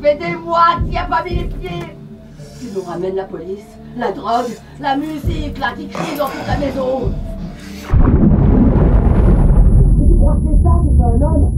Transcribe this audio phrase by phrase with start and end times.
[0.00, 1.96] fait des mois qu'il n'y a pas mis pieds.
[2.60, 5.86] Tu nous ramènes la police, la drogue, la musique, là qui
[6.16, 7.12] dans toute la maison.
[9.98, 11.55] Tu crois que c'est ça un homme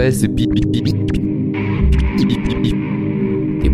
[0.00, 0.16] Les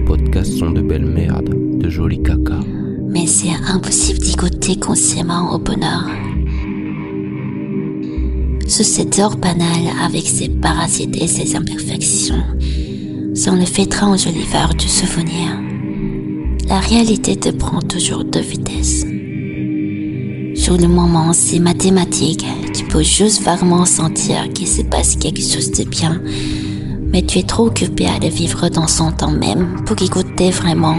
[0.05, 2.59] podcasts sont de belles merdes, de jolis caca.
[3.09, 6.11] Mais c'est impossible d'y goûter consciemment au bonheur.
[8.67, 12.43] Cet or banal avec ses parasites et ses imperfections,
[13.35, 15.57] sans le fétrin enjoliveur du souvenir,
[16.69, 19.07] la réalité te prend toujours de vitesse.
[20.61, 22.45] Sur le moment, c'est mathématique,
[22.89, 26.21] peux juste vaguement sentir qu'il se passe quelque chose de bien,
[27.13, 30.51] mais tu es trop occupé à le vivre dans son temps même pour y goûter
[30.51, 30.97] vraiment.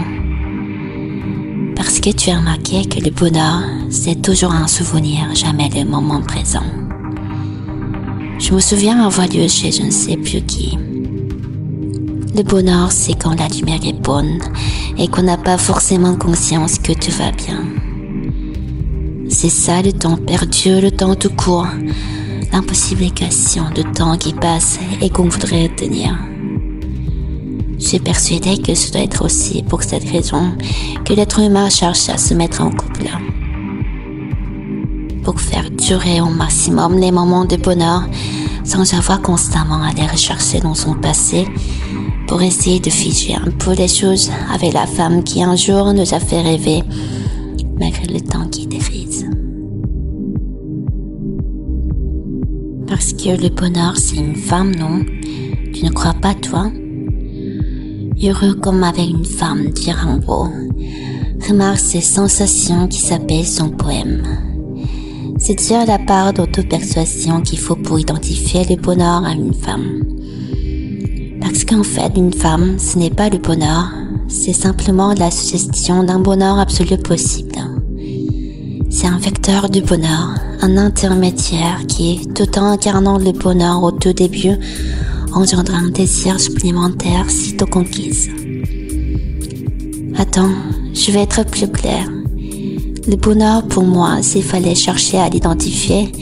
[1.76, 6.20] Parce que tu as remarqué que le bonheur, c'est toujours un souvenir, jamais le moment
[6.20, 6.64] présent.
[8.38, 10.78] Je me souviens avoir lu chez je ne sais plus qui.
[12.36, 14.38] Le bonheur, c'est quand la lumière est bonne
[14.96, 17.64] et qu'on n'a pas forcément conscience que tout va bien.
[19.30, 21.66] C'est ça le temps perdu, le temps tout court,
[22.52, 26.16] l'impossible équation de temps qui passe et qu'on voudrait retenir.
[27.78, 30.52] Je suis persuadée que ce doit être aussi pour cette raison
[31.04, 33.08] que l'être humain cherche à se mettre en couple.
[35.22, 38.02] Pour faire durer au maximum les moments de bonheur
[38.64, 41.46] sans avoir constamment à les rechercher dans son passé
[42.26, 46.14] pour essayer de figer un peu les choses avec la femme qui un jour nous
[46.14, 46.82] a fait rêver
[47.78, 49.26] malgré le temps qui défrise.
[52.86, 55.04] Parce que le bonheur, c'est une femme, non?
[55.74, 56.70] Tu ne crois pas, toi?
[58.22, 60.48] Heureux comme avec une femme, dit Rimbaud.
[61.48, 64.22] Remarque ces sensations qui s'appellent son poème.
[65.38, 70.02] C'est dire la part d'auto-persuasion qu'il faut pour identifier le bonheur à une femme.
[71.40, 73.88] Parce qu'en fait, une femme, ce n'est pas le bonheur,
[74.28, 77.56] c'est simplement la suggestion d'un bonheur absolu possible.
[78.90, 84.12] C'est un vecteur du bonheur, un intermédiaire qui, tout en incarnant le bonheur au tout
[84.12, 84.56] début,
[85.32, 88.28] engendre un désir supplémentaire sitôt conquise.
[90.16, 90.50] Attends,
[90.94, 92.08] je vais être plus clair.
[93.06, 96.12] Le bonheur pour moi, s'il fallait chercher à l'identifier,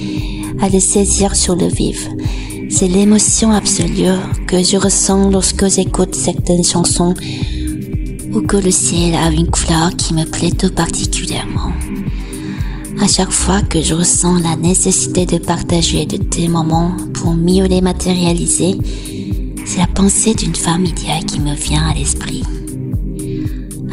[0.60, 2.08] à le saisir sur le vif,
[2.68, 7.14] c'est l'émotion absolue que je ressens lorsque j'écoute certaines chansons
[8.42, 11.72] que le ciel a une couleur qui me plaît tout particulièrement.
[13.00, 17.66] À chaque fois que je ressens la nécessité de partager de tes moments pour mieux
[17.66, 18.78] les matérialiser,
[19.64, 22.42] c'est la pensée d'une femme idéale qui me vient à l'esprit.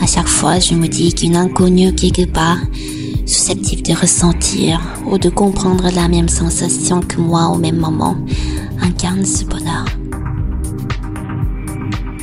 [0.02, 2.60] À chaque fois, je me dis qu'une inconnue quelque part,
[3.26, 8.16] susceptible de ressentir ou de comprendre la même sensation que moi au même moment,
[8.82, 9.86] incarne ce bonheur.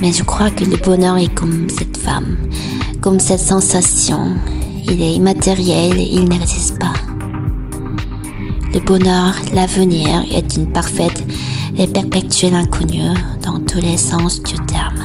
[0.00, 2.36] Mais je crois que le bonheur est comme cette femme,
[3.00, 4.34] comme cette sensation.
[4.86, 6.94] Il est immatériel, il n'existe pas.
[8.72, 11.22] Le bonheur, l'avenir est une parfaite
[11.76, 13.14] et perpétuelle inconnue
[13.44, 14.99] dans tous les sens du terme.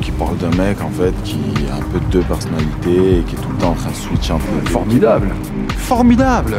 [0.00, 1.36] Qui parle d'un mec en fait qui
[1.70, 4.30] a un peu deux personnalités et qui est tout le temps en train de switch
[4.30, 4.70] un peu.
[4.70, 5.28] Formidable.
[5.76, 6.56] Formidable.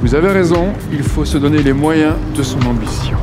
[0.00, 3.16] Vous avez raison, il faut se donner les moyens de son ambition.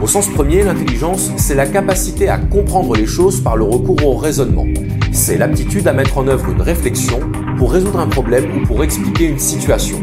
[0.00, 4.16] Au sens premier, l'intelligence, c'est la capacité à comprendre les choses par le recours au
[4.16, 4.66] raisonnement.
[5.12, 7.20] C'est l'aptitude à mettre en œuvre une réflexion
[7.58, 9.98] pour résoudre un problème ou pour expliquer une situation.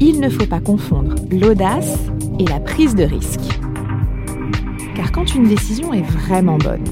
[0.00, 1.98] Il ne faut pas confondre l'audace
[2.38, 3.61] et la prise de risque.
[5.34, 6.84] Une décision est vraiment bonne,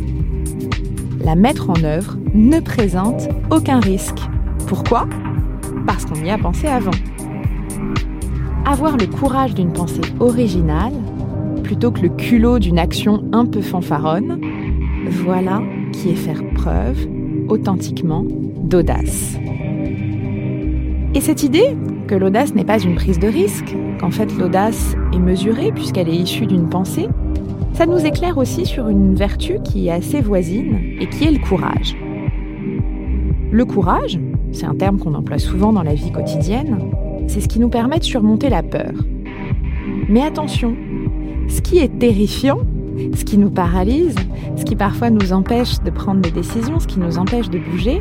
[1.22, 4.18] la mettre en œuvre ne présente aucun risque.
[4.66, 5.06] Pourquoi?
[5.86, 6.90] Parce qu'on y a pensé avant.
[8.64, 10.94] Avoir le courage d'une pensée originale,
[11.62, 14.40] plutôt que le culot d'une action un peu fanfaronne,
[15.06, 15.60] voilà
[15.92, 17.06] qui est faire preuve,
[17.48, 18.24] authentiquement,
[18.56, 19.36] d'audace.
[21.14, 21.76] Et cette idée
[22.06, 26.16] que l'audace n'est pas une prise de risque, qu'en fait l'audace est mesurée puisqu'elle est
[26.16, 27.08] issue d'une pensée,
[27.72, 31.38] ça nous éclaire aussi sur une vertu qui est assez voisine et qui est le
[31.38, 31.96] courage.
[33.50, 34.18] Le courage,
[34.52, 36.78] c'est un terme qu'on emploie souvent dans la vie quotidienne,
[37.26, 38.92] c'est ce qui nous permet de surmonter la peur.
[40.08, 40.76] Mais attention,
[41.48, 42.60] ce qui est terrifiant,
[43.14, 44.14] ce qui nous paralyse,
[44.56, 48.00] ce qui parfois nous empêche de prendre des décisions, ce qui nous empêche de bouger,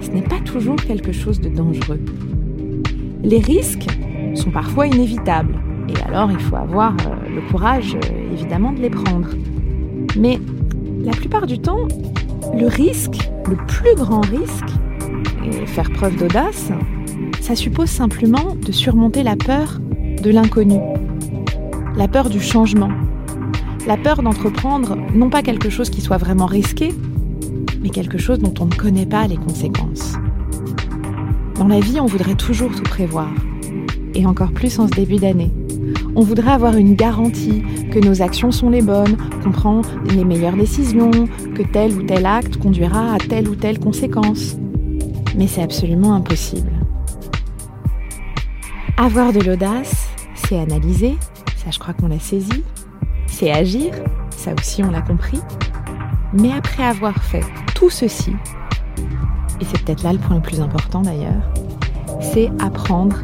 [0.00, 2.00] ce n'est pas toujours quelque chose de dangereux.
[3.22, 3.86] Les risques
[4.34, 5.56] sont parfois inévitables,
[5.88, 9.28] et alors il faut avoir euh, le courage, euh, évidemment, de les prendre.
[10.16, 10.38] Mais
[11.02, 11.88] la plupart du temps,
[12.56, 14.70] le risque, le plus grand risque,
[15.44, 16.70] et faire preuve d'audace,
[17.40, 19.80] ça suppose simplement de surmonter la peur
[20.22, 20.78] de l'inconnu,
[21.96, 22.90] la peur du changement,
[23.86, 26.94] la peur d'entreprendre non pas quelque chose qui soit vraiment risqué,
[27.82, 30.14] mais quelque chose dont on ne connaît pas les conséquences.
[31.56, 33.28] Dans la vie, on voudrait toujours tout prévoir,
[34.14, 35.50] et encore plus en ce début d'année.
[36.16, 39.80] On voudrait avoir une garantie que nos actions sont les bonnes, qu'on prend
[40.14, 41.10] les meilleures décisions,
[41.54, 44.56] que tel ou tel acte conduira à telle ou telle conséquence.
[45.36, 46.70] Mais c'est absolument impossible.
[48.96, 51.16] Avoir de l'audace, c'est analyser,
[51.56, 52.62] ça je crois qu'on l'a saisi,
[53.26, 53.92] c'est agir,
[54.30, 55.40] ça aussi on l'a compris.
[56.32, 57.44] Mais après avoir fait
[57.74, 58.32] tout ceci,
[59.60, 61.52] et c'est peut-être là le point le plus important d'ailleurs,
[62.20, 63.16] c'est apprendre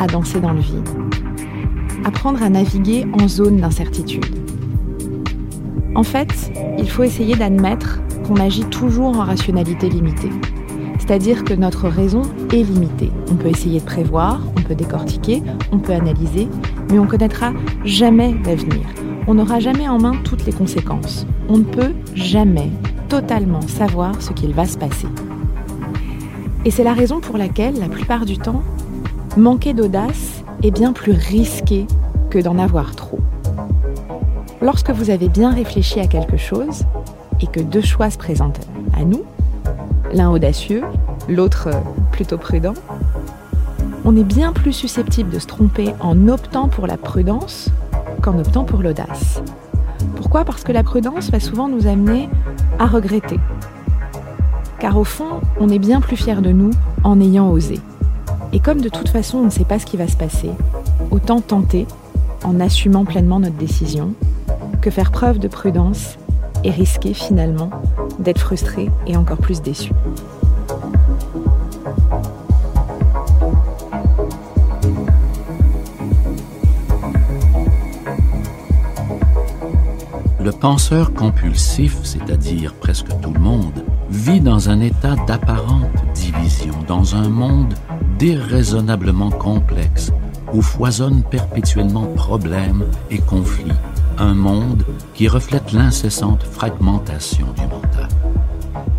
[0.00, 0.88] à danser dans le vide.
[2.04, 4.26] Apprendre à naviguer en zone d'incertitude.
[5.94, 10.30] En fait, il faut essayer d'admettre qu'on agit toujours en rationalité limitée.
[10.98, 13.10] C'est-à-dire que notre raison est limitée.
[13.30, 16.48] On peut essayer de prévoir, on peut décortiquer, on peut analyser,
[16.90, 17.52] mais on connaîtra
[17.84, 18.86] jamais l'avenir.
[19.26, 21.26] On n'aura jamais en main toutes les conséquences.
[21.48, 22.70] On ne peut jamais
[23.08, 25.06] totalement savoir ce qu'il va se passer.
[26.64, 28.62] Et c'est la raison pour laquelle, la plupart du temps,
[29.36, 31.86] manquer d'audace est bien plus risqué
[32.30, 33.18] que d'en avoir trop.
[34.62, 36.84] Lorsque vous avez bien réfléchi à quelque chose
[37.40, 38.60] et que deux choix se présentent
[38.98, 39.22] à nous,
[40.12, 40.82] l'un audacieux,
[41.28, 41.68] l'autre
[42.12, 42.74] plutôt prudent,
[44.04, 47.70] on est bien plus susceptible de se tromper en optant pour la prudence
[48.22, 49.42] qu'en optant pour l'audace.
[50.16, 50.44] Pourquoi?
[50.44, 52.28] Parce que la prudence va souvent nous amener
[52.78, 53.38] à regretter.
[54.78, 56.70] Car au fond, on est bien plus fier de nous
[57.02, 57.80] en ayant osé.
[58.54, 60.50] Et comme de toute façon on ne sait pas ce qui va se passer,
[61.10, 61.88] autant tenter
[62.44, 64.14] en assumant pleinement notre décision
[64.80, 66.16] que faire preuve de prudence
[66.62, 67.70] et risquer finalement
[68.20, 69.92] d'être frustré et encore plus déçu.
[80.40, 87.16] Le penseur compulsif, c'est-à-dire presque tout le monde, vit dans un état d'apparente division, dans
[87.16, 87.74] un monde
[88.18, 90.12] déraisonnablement complexe
[90.52, 93.72] où foisonnent perpétuellement problèmes et conflits,
[94.18, 98.08] un monde qui reflète l'incessante fragmentation du mental.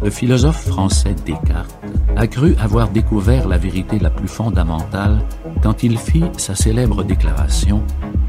[0.03, 1.79] Le philosophe français Descartes
[2.15, 5.19] a cru avoir découvert la vérité la plus fondamentale
[5.63, 7.77] quand il fit sa célèbre déclaration⁇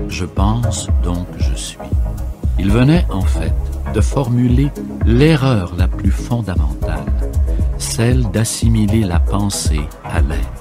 [0.09, 1.78] Je pense, donc je suis⁇
[2.59, 3.52] Il venait en fait
[3.93, 4.71] de formuler
[5.05, 7.05] l'erreur la plus fondamentale,
[7.78, 10.56] celle d'assimiler la pensée à l'être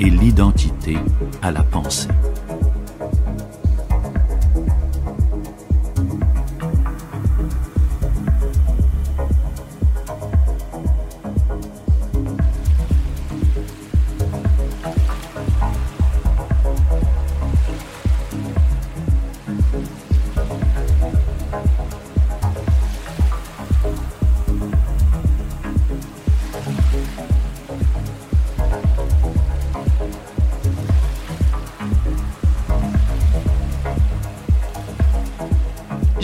[0.00, 0.96] et l'identité
[1.42, 2.08] à la pensée.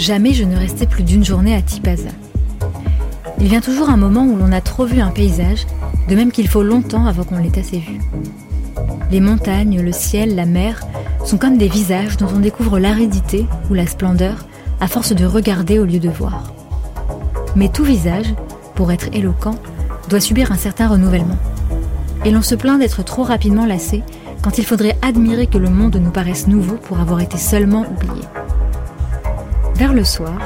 [0.07, 2.11] Jamais je ne restais plus d'une journée à Tipaza.
[3.41, 5.67] Il vient toujours un moment où l'on a trop vu un paysage,
[6.09, 7.99] de même qu'il faut longtemps avant qu'on l'ait assez vu.
[9.11, 10.81] Les montagnes, le ciel, la mer
[11.25, 14.47] sont comme des visages dont on découvre l'aridité ou la splendeur
[14.81, 16.53] à force de regarder au lieu de voir.
[17.57, 18.33] Mais tout visage,
[18.77, 19.59] pour être éloquent,
[20.09, 21.39] doit subir un certain renouvellement.
[22.25, 24.05] Et l'on se plaint d'être trop rapidement lassé
[24.41, 28.23] quand il faudrait admirer que le monde nous paraisse nouveau pour avoir été seulement oublié.
[29.77, 30.39] Vers le soir,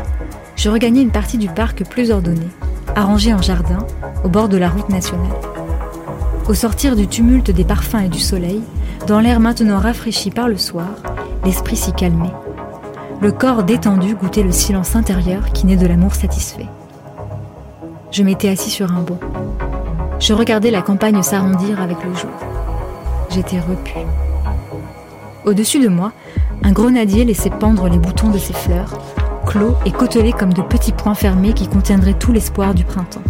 [0.57, 2.49] je regagnais une partie du parc plus ordonnée,
[2.97, 3.79] arrangée en jardin,
[4.25, 5.31] au bord de la route nationale.
[6.49, 8.61] Au sortir du tumulte des parfums et du soleil,
[9.07, 10.89] dans l'air maintenant rafraîchi par le soir,
[11.45, 12.33] l'esprit s'y calmait.
[13.21, 16.67] Le corps détendu goûtait le silence intérieur qui naît de l'amour satisfait.
[18.11, 19.21] Je m'étais assis sur un banc.
[20.19, 22.31] Je regardais la campagne s'arrondir avec le jour.
[23.31, 23.95] J'étais repu.
[25.45, 26.11] Au-dessus de moi,
[26.63, 28.99] un grenadier laissait pendre les boutons de ses fleurs,
[29.85, 33.23] et côtelés comme de petits points fermés qui contiendraient tout l'espoir du printemps.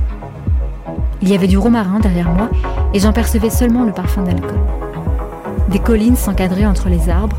[1.23, 2.51] Il y avait du romarin derrière moi
[2.93, 4.59] et j'en percevais seulement le parfum d'alcool.
[5.71, 7.37] Des collines s'encadraient entre les arbres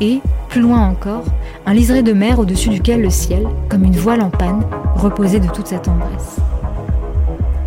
[0.00, 1.24] et, plus loin encore,
[1.66, 4.62] un liseré de mer au-dessus duquel le ciel, comme une voile en panne,
[4.94, 6.36] reposait de toute sa tendresse.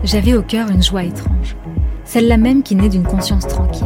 [0.04, 1.56] J'avais au cœur une joie étrange,
[2.06, 3.86] celle-là même qui naît d'une conscience tranquille.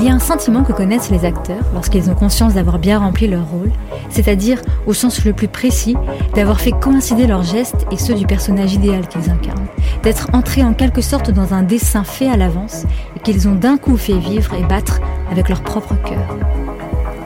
[0.00, 3.26] Il y a un sentiment que connaissent les acteurs lorsqu'ils ont conscience d'avoir bien rempli
[3.26, 3.72] leur rôle,
[4.10, 5.96] c'est-à-dire, au sens le plus précis,
[6.36, 9.66] d'avoir fait coïncider leurs gestes et ceux du personnage idéal qu'ils incarnent,
[10.04, 12.84] d'être entrés en quelque sorte dans un dessin fait à l'avance
[13.16, 15.00] et qu'ils ont d'un coup fait vivre et battre
[15.32, 16.36] avec leur propre cœur.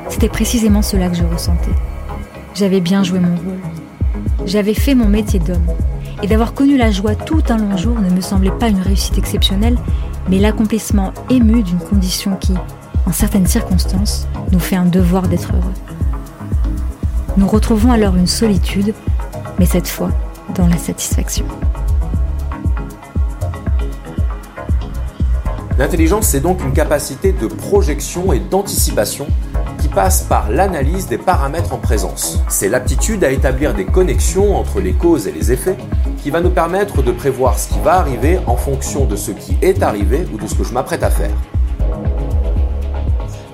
[0.09, 1.77] C'était précisément cela que je ressentais.
[2.55, 4.47] J'avais bien joué mon rôle.
[4.47, 5.67] J'avais fait mon métier d'homme,
[6.23, 9.19] et d'avoir connu la joie tout un long jour ne me semblait pas une réussite
[9.19, 9.77] exceptionnelle,
[10.29, 12.55] mais l'accomplissement ému d'une condition qui,
[13.07, 15.75] en certaines circonstances, nous fait un devoir d'être heureux.
[17.37, 18.95] Nous retrouvons alors une solitude,
[19.59, 20.11] mais cette fois
[20.55, 21.47] dans la satisfaction.
[25.79, 29.27] L'intelligence, c'est donc une capacité de projection et d'anticipation
[29.79, 32.39] qui passe par l'analyse des paramètres en présence.
[32.49, 35.77] C'est l'aptitude à établir des connexions entre les causes et les effets
[36.23, 39.57] qui va nous permettre de prévoir ce qui va arriver en fonction de ce qui
[39.61, 41.35] est arrivé ou de ce que je m'apprête à faire.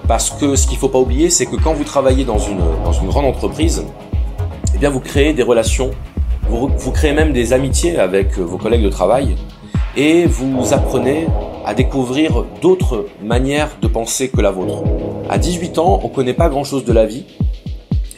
[0.07, 2.61] Parce que ce qu'il ne faut pas oublier, c'est que quand vous travaillez dans une,
[2.85, 3.85] dans une grande entreprise,
[4.75, 5.93] eh bien vous créez des relations,
[6.49, 9.37] vous, vous créez même des amitiés avec vos collègues de travail
[9.97, 11.27] et vous apprenez
[11.65, 14.85] à découvrir d'autres manières de penser que la vôtre.
[15.31, 17.25] À 18 ans, on ne connaît pas grand-chose de la vie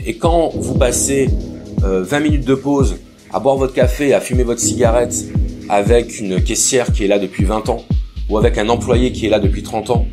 [0.05, 1.29] et quand vous passez
[1.83, 2.97] 20 euh, minutes de pause
[3.33, 5.15] à boire votre café, à fumer votre cigarette
[5.69, 7.85] avec une caissière qui est là depuis 20 ans
[8.29, 10.07] ou avec un employé qui est là depuis 30 ans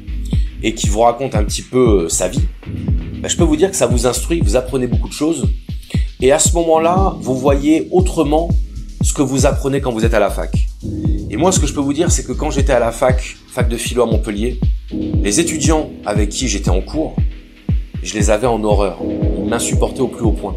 [0.64, 2.48] et qui vous raconte un petit peu euh, sa vie,
[3.22, 5.48] ben, je peux vous dire que ça vous instruit, vous apprenez beaucoup de choses
[6.20, 8.50] et à ce moment-là, vous voyez autrement
[9.02, 10.52] ce que vous apprenez quand vous êtes à la fac.
[11.30, 13.38] Et moi, ce que je peux vous dire, c'est que quand j'étais à la fac,
[13.50, 14.60] fac de philo à Montpellier,
[14.92, 17.16] les étudiants avec qui j'étais en cours,
[18.02, 19.00] je les avais en horreur.
[19.38, 20.56] Ils m'insupportaient au plus haut point.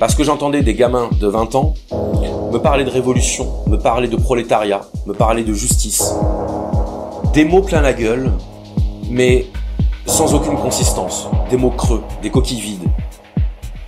[0.00, 1.74] Parce que j'entendais des gamins de 20 ans
[2.50, 6.14] me parler de révolution, me parler de prolétariat, me parler de justice.
[7.34, 8.32] Des mots plein la gueule,
[9.10, 9.44] mais
[10.06, 11.28] sans aucune consistance.
[11.50, 12.88] Des mots creux, des coquilles vides.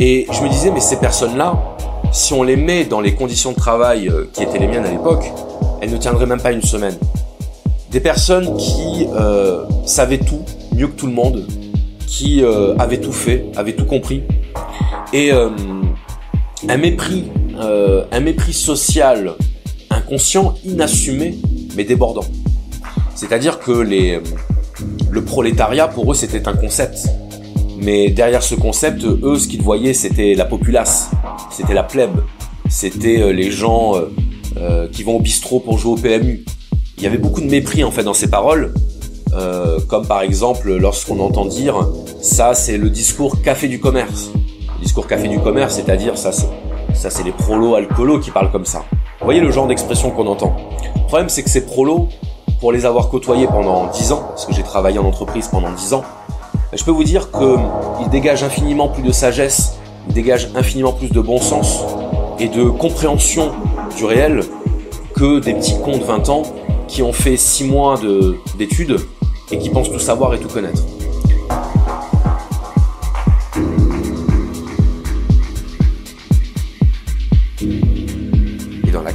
[0.01, 1.55] Et je me disais, mais ces personnes-là,
[2.13, 4.91] si on les met dans les conditions de travail euh, qui étaient les miennes à
[4.91, 5.33] l'époque,
[5.81, 6.99] elles ne tiendraient même pas une semaine.
[7.91, 10.43] Des personnes qui euh, savaient tout,
[10.75, 11.47] mieux que tout le monde,
[12.07, 14.23] qui euh, avaient tout fait, avaient tout compris.
[15.13, 15.31] Et
[16.69, 17.25] un mépris,
[17.61, 19.35] euh, un mépris social
[19.91, 21.37] inconscient, inassumé,
[21.77, 22.25] mais débordant.
[23.15, 24.21] C'est-à-dire que les,
[25.11, 27.07] le prolétariat, pour eux, c'était un concept.
[27.79, 31.11] Mais derrière ce concept, eux, ce qu'ils voyaient, c'était la populace,
[31.51, 32.23] c'était la plèbe,
[32.69, 33.95] c'était euh, les gens
[34.57, 36.45] euh, qui vont au bistrot pour jouer au PMU.
[36.97, 38.73] Il y avait beaucoup de mépris en fait dans ces paroles,
[39.89, 41.89] comme par exemple lorsqu'on entend dire
[42.21, 44.31] ça, c'est le discours café du commerce
[44.83, 46.49] discours café du commerce, c'est-à-dire ça, ça
[46.95, 48.85] c'est les prolos alcoolos qui parlent comme ça.
[49.21, 50.57] Vous voyez le genre d'expression qu'on entend.
[50.95, 52.09] Le problème, c'est que ces prolos,
[52.61, 55.95] pour les avoir côtoyés pendant 10 ans, parce que j'ai travaillé en entreprise pendant 10
[55.95, 56.03] ans,
[56.73, 61.21] je peux vous dire qu'ils dégagent infiniment plus de sagesse, ils dégagent infiniment plus de
[61.21, 61.85] bon sens
[62.41, 63.53] et de compréhension
[63.97, 64.41] du réel
[65.15, 66.43] que des petits cons de 20 ans
[66.89, 68.01] qui ont fait 6 mois
[68.59, 68.97] d'études
[69.53, 70.83] et qui pensent tout savoir et tout connaître.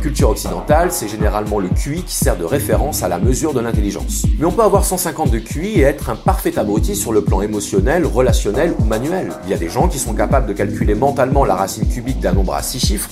[0.07, 4.25] culture occidentale, c'est généralement le QI qui sert de référence à la mesure de l'intelligence.
[4.39, 7.41] Mais on peut avoir 150 de QI et être un parfait abruti sur le plan
[7.41, 9.33] émotionnel, relationnel ou manuel.
[9.43, 12.31] Il y a des gens qui sont capables de calculer mentalement la racine cubique d'un
[12.31, 13.09] nombre à 6 chiffres,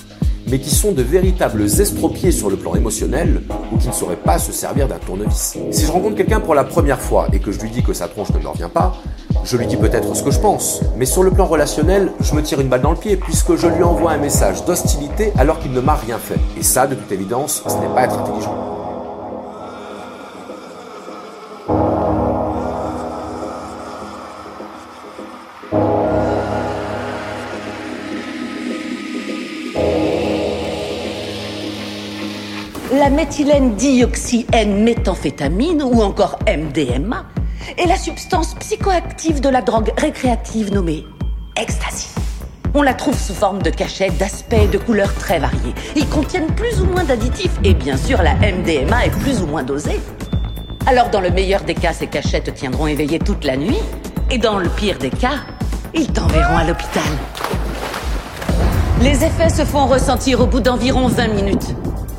[0.47, 4.39] mais qui sont de véritables estropiés sur le plan émotionnel ou qui ne sauraient pas
[4.39, 5.57] se servir d'un tournevis.
[5.71, 8.07] Si je rencontre quelqu'un pour la première fois et que je lui dis que sa
[8.07, 8.95] tronche ne me revient pas,
[9.43, 12.41] je lui dis peut-être ce que je pense, mais sur le plan relationnel, je me
[12.41, 15.71] tire une balle dans le pied puisque je lui envoie un message d'hostilité alors qu'il
[15.71, 16.39] ne m'a rien fait.
[16.59, 18.74] Et ça, de toute évidence, ce n'est pas être intelligent.
[33.25, 37.25] Méthylène dioxyène méthamphétamine ou encore MDMA
[37.75, 41.03] est la substance psychoactive de la drogue récréative nommée
[41.59, 42.09] ecstasy.
[42.75, 45.73] On la trouve sous forme de cachets, d'aspects et de couleurs très variés.
[45.95, 49.63] Ils contiennent plus ou moins d'additifs et bien sûr la MDMA est plus ou moins
[49.63, 49.99] dosée.
[50.85, 53.81] Alors dans le meilleur des cas, ces cachets te tiendront éveillé toute la nuit
[54.29, 55.39] et dans le pire des cas,
[55.95, 57.01] ils t'enverront à l'hôpital.
[59.01, 61.75] Les effets se font ressentir au bout d'environ 20 minutes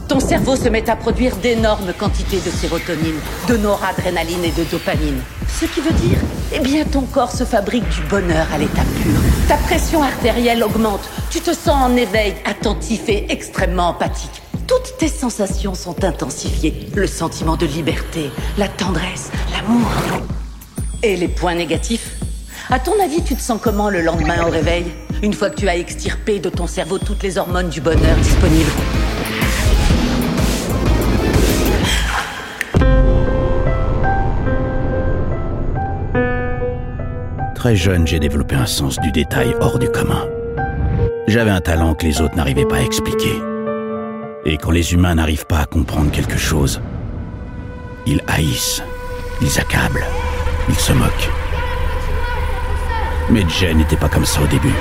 [0.09, 5.21] ton cerveau se met à produire d'énormes quantités de sérotonine, de noradrénaline et de dopamine.
[5.49, 6.19] Ce qui veut dire,
[6.55, 9.21] eh bien, ton corps se fabrique du bonheur à l'état pur.
[9.49, 14.43] Ta pression artérielle augmente, tu te sens en éveil, attentif et extrêmement empathique.
[14.67, 16.89] Toutes tes sensations sont intensifiées.
[16.95, 19.89] Le sentiment de liberté, la tendresse, l'amour.
[21.03, 22.17] Et les points négatifs?
[22.71, 24.87] À ton avis, tu te sens comment le lendemain au réveil?
[25.23, 28.73] Une fois que tu as extirpé de ton cerveau toutes les hormones du bonheur disponibles
[37.67, 40.25] Très jeune, j'ai développé un sens du détail hors du commun.
[41.27, 43.43] J'avais un talent que les autres n'arrivaient pas à expliquer.
[44.45, 46.81] Et quand les humains n'arrivent pas à comprendre quelque chose,
[48.07, 48.85] ils haïssent,
[49.43, 50.07] ils accablent,
[50.69, 51.29] ils se moquent.
[53.31, 54.77] Mais Jay n'était pas comme ça au début.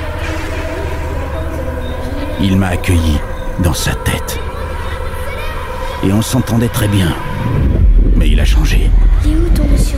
[2.39, 3.17] Il m'a accueilli
[3.63, 4.39] dans sa tête.
[6.03, 7.15] Et on s'entendait très bien.
[8.15, 8.91] Mais il a changé.
[9.25, 9.97] Il est où ton monsieur?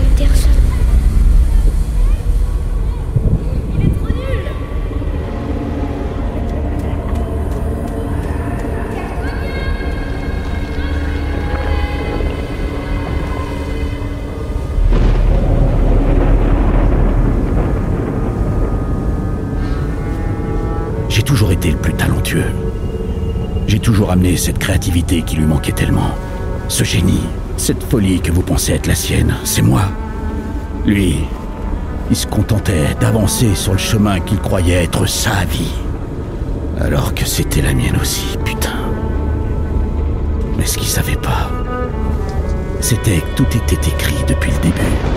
[24.10, 26.12] Amené cette créativité qui lui manquait tellement.
[26.70, 29.82] Ce génie, cette folie que vous pensez être la sienne, c'est moi.
[30.86, 31.18] Lui,
[32.10, 35.74] il se contentait d'avancer sur le chemin qu'il croyait être sa vie.
[36.80, 38.78] Alors que c'était la mienne aussi, putain.
[40.58, 41.50] Mais ce qu'il savait pas,
[42.80, 45.17] c'était que tout était écrit depuis le début.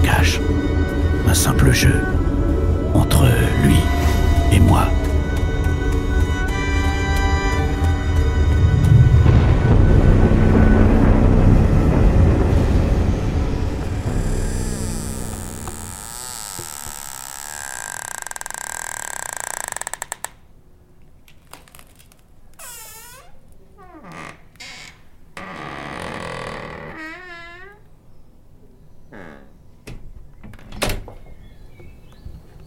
[0.00, 0.40] Cache-cache.
[1.26, 2.31] Un simple jeu.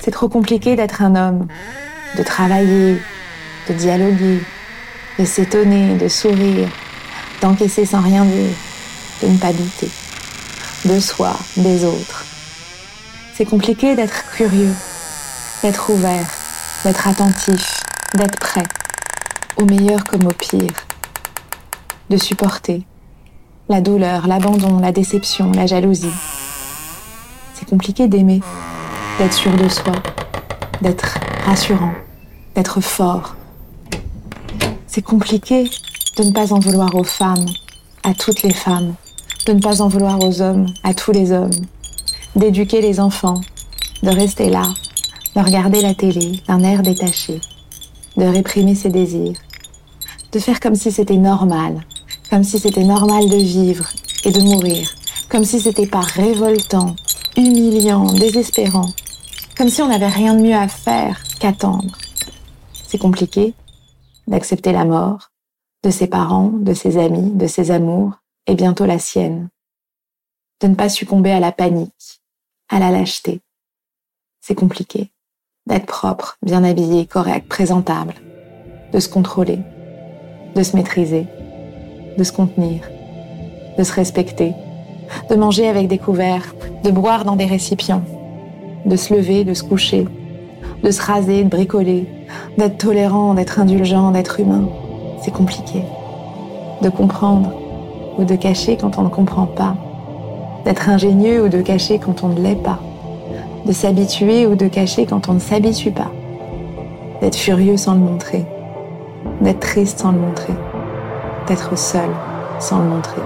[0.05, 1.47] C'est trop compliqué d'être un homme,
[2.15, 3.01] de travailler,
[3.67, 4.39] de dialoguer,
[5.17, 6.69] de s'étonner, de sourire,
[7.41, 8.53] d'encaisser sans rien dire,
[9.23, 9.89] de ne pas douter,
[10.85, 12.23] de soi, des autres.
[13.33, 14.75] C'est compliqué d'être curieux,
[15.63, 16.27] d'être ouvert,
[16.83, 17.81] d'être attentif,
[18.13, 18.67] d'être prêt,
[19.57, 20.85] au meilleur comme au pire,
[22.11, 22.83] de supporter
[23.69, 26.13] la douleur, l'abandon, la déception, la jalousie.
[27.55, 28.41] C'est compliqué d'aimer
[29.17, 29.93] d'être sûr de soi,
[30.81, 31.93] d'être rassurant,
[32.53, 33.35] d'être fort.
[34.87, 35.69] C'est compliqué
[36.17, 37.45] de ne pas en vouloir aux femmes,
[38.03, 38.95] à toutes les femmes,
[39.45, 41.51] de ne pas en vouloir aux hommes, à tous les hommes,
[42.35, 43.39] d'éduquer les enfants,
[44.03, 44.63] de rester là,
[45.35, 47.39] de regarder la télé d'un air détaché,
[48.17, 49.37] de réprimer ses désirs,
[50.33, 51.85] de faire comme si c'était normal,
[52.29, 53.87] comme si c'était normal de vivre
[54.25, 54.89] et de mourir,
[55.29, 56.95] comme si c'était pas révoltant,
[57.37, 58.89] humiliant, désespérant,
[59.57, 61.97] comme si on n'avait rien de mieux à faire qu'attendre.
[62.87, 63.53] C'est compliqué
[64.27, 65.31] d'accepter la mort
[65.83, 68.13] de ses parents, de ses amis, de ses amours,
[68.47, 69.49] et bientôt la sienne.
[70.61, 72.21] De ne pas succomber à la panique,
[72.69, 73.41] à la lâcheté.
[74.41, 75.11] C'est compliqué.
[75.67, 78.15] D'être propre, bien habillé, correct, présentable.
[78.91, 79.59] De se contrôler.
[80.55, 81.27] De se maîtriser.
[82.17, 82.87] De se contenir.
[83.77, 84.53] De se respecter.
[85.29, 86.55] De manger avec des couverts.
[86.83, 88.05] De boire dans des récipients.
[88.85, 90.07] De se lever, de se coucher.
[90.83, 92.05] De se raser, de bricoler.
[92.57, 94.69] D'être tolérant, d'être indulgent, d'être humain.
[95.21, 95.81] C'est compliqué.
[96.81, 97.51] De comprendre
[98.19, 99.75] ou de cacher quand on ne comprend pas.
[100.65, 102.79] D'être ingénieux ou de cacher quand on ne l'est pas.
[103.65, 106.11] De s'habituer ou de cacher quand on ne s'habitue pas.
[107.21, 108.45] D'être furieux sans le montrer.
[109.41, 110.53] D'être triste sans le montrer.
[111.47, 112.09] D'être seul
[112.59, 113.21] sans le montrer.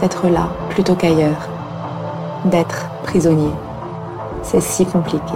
[0.00, 1.48] D'être là plutôt qu'ailleurs.
[2.46, 3.52] D'être prisonnier.
[4.44, 5.34] C'est si compliqué.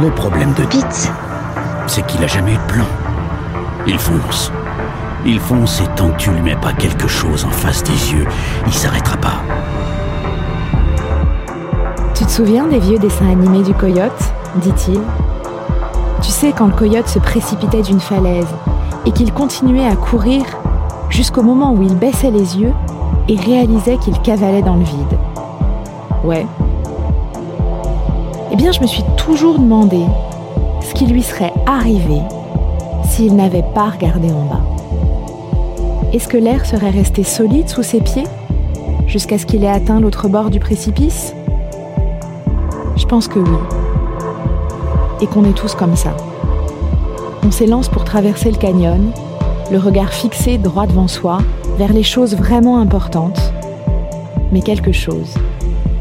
[0.00, 1.12] Le problème de Pete,
[1.86, 2.86] c'est qu'il a jamais eu de plan.
[3.86, 4.50] Il fonce.
[5.26, 8.26] Il fonce et tant que tu lui mets pas quelque chose en face des yeux,
[8.66, 9.42] il s'arrêtera pas.
[12.14, 15.00] Tu te souviens des vieux dessins animés du coyote dit-il.
[16.42, 18.46] Quand le coyote se précipitait d'une falaise
[19.04, 20.42] et qu'il continuait à courir
[21.10, 22.72] jusqu'au moment où il baissait les yeux
[23.28, 25.18] et réalisait qu'il cavalait dans le vide.
[26.24, 26.46] Ouais,
[28.50, 30.00] eh bien je me suis toujours demandé
[30.80, 32.20] ce qui lui serait arrivé
[33.04, 34.62] s'il n'avait pas regardé en bas.
[36.12, 38.26] Est-ce que l'air serait resté solide sous ses pieds
[39.06, 41.34] jusqu'à ce qu'il ait atteint l'autre bord du précipice?
[42.96, 43.58] Je pense que oui.
[45.20, 46.14] Et qu'on est tous comme ça.
[47.42, 49.12] On s'élance pour traverser le canyon,
[49.72, 51.38] le regard fixé droit devant soi,
[51.78, 53.52] vers les choses vraiment importantes.
[54.52, 55.34] Mais quelque chose,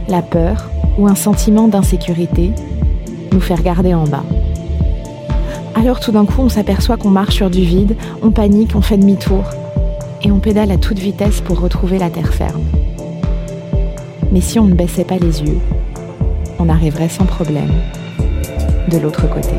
[0.09, 2.51] la peur, ou un sentiment d'insécurité
[3.31, 4.25] nous fait regarder en bas.
[5.75, 8.97] Alors tout d'un coup, on s'aperçoit qu'on marche sur du vide, on panique, on fait
[8.97, 9.43] demi-tour
[10.21, 12.63] et on pédale à toute vitesse pour retrouver la terre ferme.
[14.33, 15.59] Mais si on ne baissait pas les yeux,
[16.59, 17.71] on arriverait sans problème
[18.91, 19.55] de l'autre côté.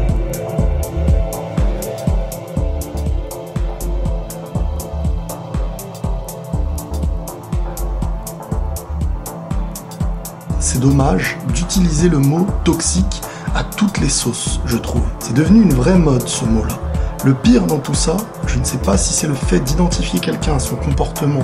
[10.72, 13.22] C'est dommage d'utiliser le mot toxique
[13.56, 15.02] à toutes les sauces, je trouve.
[15.18, 16.78] C'est devenu une vraie mode ce mot-là.
[17.24, 20.54] Le pire dans tout ça, je ne sais pas si c'est le fait d'identifier quelqu'un
[20.54, 21.42] à son comportement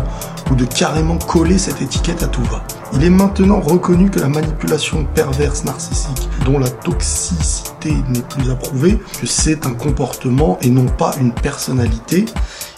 [0.49, 2.63] ou de carrément coller cette étiquette à tout va.
[2.93, 8.97] Il est maintenant reconnu que la manipulation perverse narcissique, dont la toxicité n'est plus approuvée,
[9.21, 12.27] que c'est un comportement et non pas une personnalité,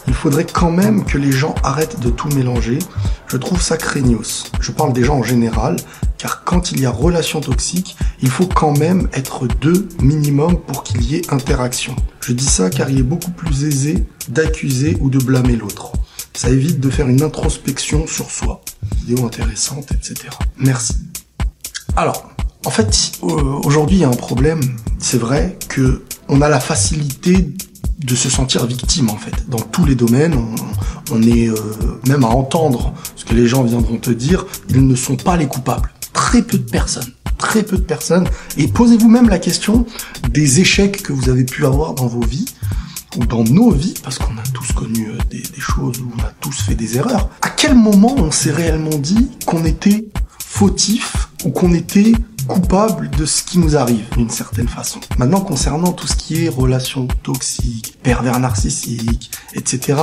[0.06, 2.78] il faudrait quand même que les gens arrêtent de tout mélanger.
[3.26, 4.50] Je trouve ça craignos.
[4.58, 5.76] Je parle des gens en général,
[6.18, 10.82] car quand il y a relation toxique, il faut quand même être deux minimum pour
[10.82, 11.94] qu'il y ait interaction.
[12.20, 15.92] Je dis ça car il est beaucoup plus aisé d'accuser ou de blâmer l'autre.
[16.34, 18.60] Ça évite de faire une introspection sur soi.
[18.98, 20.28] Vidéo intéressante, etc.
[20.58, 20.94] Merci.
[21.96, 22.30] Alors,
[22.64, 23.26] en fait, euh,
[23.64, 24.60] aujourd'hui, il y a un problème.
[24.98, 27.48] C'est vrai que on a la facilité
[27.98, 29.48] de se sentir victime en fait.
[29.48, 30.36] Dans tous les domaines,
[31.10, 31.56] on, est euh,
[32.06, 35.46] même à entendre ce que les gens viendront te dire, ils ne sont pas les
[35.46, 35.90] coupables.
[36.18, 38.28] Très peu de personnes, très peu de personnes.
[38.56, 39.86] Et posez-vous même la question
[40.30, 42.44] des échecs que vous avez pu avoir dans vos vies
[43.16, 46.32] ou dans nos vies, parce qu'on a tous connu euh, des, choses où on a
[46.40, 47.30] tous fait des erreurs.
[47.40, 50.08] À quel moment on s'est réellement dit qu'on était
[50.40, 52.12] fautif ou qu'on était
[52.48, 54.98] coupable de ce qui nous arrive d'une certaine façon?
[55.18, 59.98] Maintenant, concernant tout ce qui est relations toxiques, pervers narcissiques, etc.,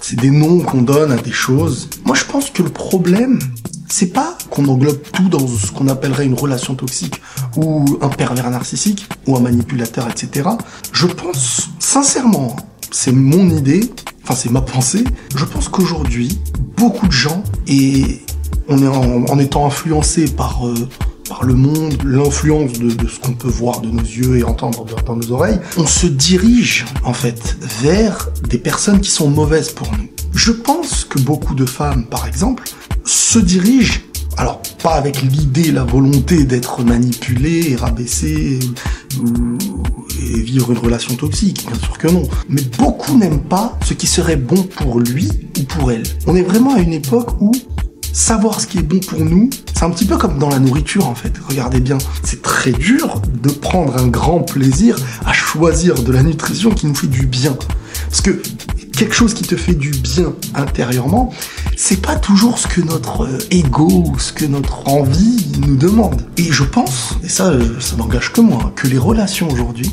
[0.00, 1.88] c'est des noms qu'on donne à des choses.
[2.04, 3.38] Moi, je pense que le problème,
[3.90, 7.20] c'est pas qu'on englobe tout dans ce qu'on appellerait une relation toxique
[7.56, 10.48] ou un pervers narcissique ou un manipulateur, etc.
[10.92, 12.56] Je pense sincèrement,
[12.90, 13.90] c'est mon idée,
[14.22, 16.38] enfin c'est ma pensée, je pense qu'aujourd'hui,
[16.76, 18.22] beaucoup de gens, et
[18.68, 20.88] on en, étant influencé par euh,
[21.28, 25.14] par le monde, l'influence de, ce qu'on peut voir de nos yeux et entendre dans
[25.14, 30.08] nos oreilles, on se dirige en fait vers des personnes qui sont mauvaises pour nous.
[30.34, 32.64] Je pense que beaucoup de femmes, par exemple,
[33.10, 34.00] se dirigent
[34.36, 38.58] alors, pas avec l'idée, la volonté d'être manipulées et rabaissées
[40.22, 42.22] et vivre une relation toxique, bien sûr que non.
[42.48, 46.04] Mais beaucoup n'aiment pas ce qui serait bon pour lui ou pour elle.
[46.26, 47.52] On est vraiment à une époque où
[48.14, 51.06] savoir ce qui est bon pour nous, c'est un petit peu comme dans la nourriture
[51.06, 51.32] en fait.
[51.46, 54.96] Regardez bien, c'est très dur de prendre un grand plaisir
[55.26, 57.56] à choisir de la nutrition qui nous fait du bien.
[58.08, 58.40] Parce que
[58.96, 61.32] quelque chose qui te fait du bien intérieurement,
[61.82, 66.26] c'est pas toujours ce que notre euh, ego, ce que notre envie nous demande.
[66.36, 69.90] Et je pense, et ça, euh, ça n'engage que moi, que les relations aujourd'hui,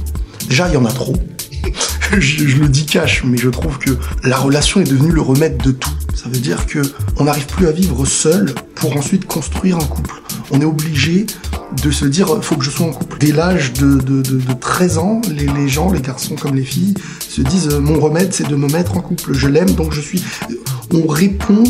[0.50, 1.16] déjà il y en a trop.
[2.12, 3.92] je, je le dis cash, mais je trouve que
[4.26, 5.94] la relation est devenue le remède de tout.
[6.14, 6.82] Ça veut dire que
[7.16, 10.22] on n'arrive plus à vivre seul pour ensuite construire un couple.
[10.52, 11.26] On est obligé
[11.84, 13.18] de se dire faut que je sois en couple.
[13.20, 16.64] Dès l'âge de, de, de, de 13 ans, les, les gens, les garçons comme les
[16.64, 16.94] filles,
[17.28, 19.34] se disent mon remède c'est de me mettre en couple.
[19.34, 20.24] Je l'aime donc je suis.
[20.94, 21.64] On répond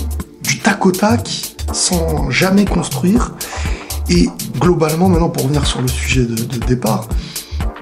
[0.43, 3.33] du tac au tac sans jamais construire.
[4.09, 4.29] Et
[4.59, 7.09] globalement, maintenant pour revenir sur le sujet de départ,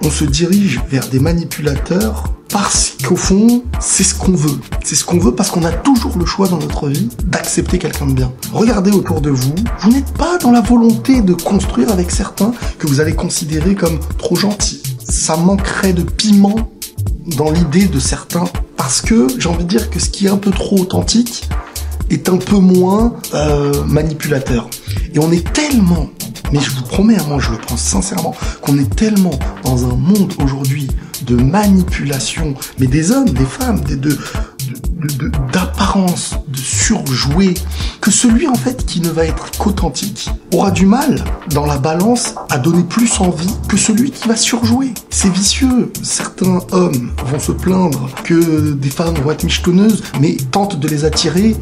[0.02, 4.60] on se dirige vers des manipulateurs parce qu'au fond, c'est ce qu'on veut.
[4.84, 8.06] C'est ce qu'on veut parce qu'on a toujours le choix dans notre vie d'accepter quelqu'un
[8.08, 8.32] de bien.
[8.54, 12.88] Regardez autour de vous, vous n'êtes pas dans la volonté de construire avec certains que
[12.88, 14.82] vous allez considérer comme trop gentils.
[15.08, 16.72] Ça manquerait de piment
[17.38, 18.46] dans l'idée de certains
[18.78, 21.50] parce que j'ai envie de dire que ce qui est un peu trop authentique
[22.10, 24.70] est un peu moins euh, manipulateur.
[25.14, 26.10] Et on est tellement
[26.56, 30.32] mais je vous promets, moi je le pense sincèrement, qu'on est tellement dans un monde
[30.42, 30.88] aujourd'hui
[31.24, 34.18] de manipulation, mais des hommes, des femmes, des, de,
[35.52, 37.54] d'apparence, de, surjouer,
[38.02, 42.36] que celui en fait qui ne va être qu'authentique aura du mal dans la balance
[42.50, 44.94] à donner plus envie que celui qui va surjouer.
[45.10, 45.92] C'est vicieux.
[46.04, 51.06] Certains hommes vont se plaindre que des femmes vont être michetonneuses, mais tentent de les
[51.06, 51.56] attirer,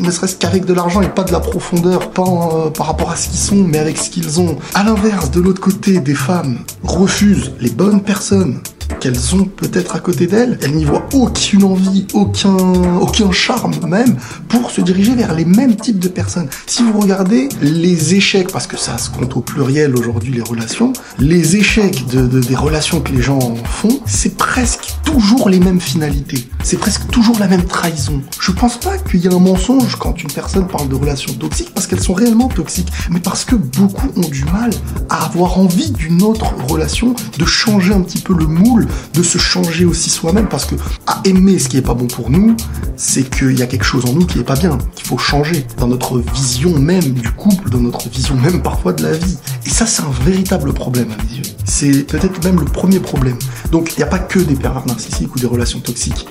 [0.00, 3.16] ne serait-ce qu'avec de l'argent et pas de la profondeur, pas euh, par rapport à
[3.16, 4.56] ce qu'ils sont, mais avec ce qu'ils ont.
[4.74, 8.60] À l'inverse, de l'autre côté, des femmes refusent les bonnes personnes
[9.00, 12.56] qu'elles ont peut-être à côté d'elles, elles n'y voient aucune envie, aucun,
[13.00, 14.16] aucun charme même
[14.48, 16.48] pour se diriger vers les mêmes types de personnes.
[16.66, 20.92] Si vous regardez les échecs, parce que ça se compte au pluriel aujourd'hui les relations,
[21.18, 25.80] les échecs de, de, des relations que les gens font, c'est presque toujours les mêmes
[25.80, 26.48] finalités.
[26.62, 28.20] C'est presque toujours la même trahison.
[28.40, 31.72] Je pense pas qu'il y ait un mensonge quand une personne parle de relations toxiques
[31.74, 34.70] parce qu'elles sont réellement toxiques, mais parce que beaucoup ont du mal
[35.08, 38.77] à avoir envie d'une autre relation, de changer un petit peu le moule
[39.14, 40.74] de se changer aussi soi-même parce que
[41.06, 42.56] à aimer ce qui est pas bon pour nous,
[42.96, 45.66] c'est qu'il y a quelque chose en nous qui est pas bien, qu'il faut changer
[45.78, 49.36] dans notre vision même du couple, dans notre vision même parfois de la vie.
[49.66, 51.44] Et ça, c'est un véritable problème à mes yeux.
[51.64, 53.38] C'est peut-être même le premier problème.
[53.70, 56.26] Donc, il n'y a pas que des pervers narcissiques ou des relations toxiques,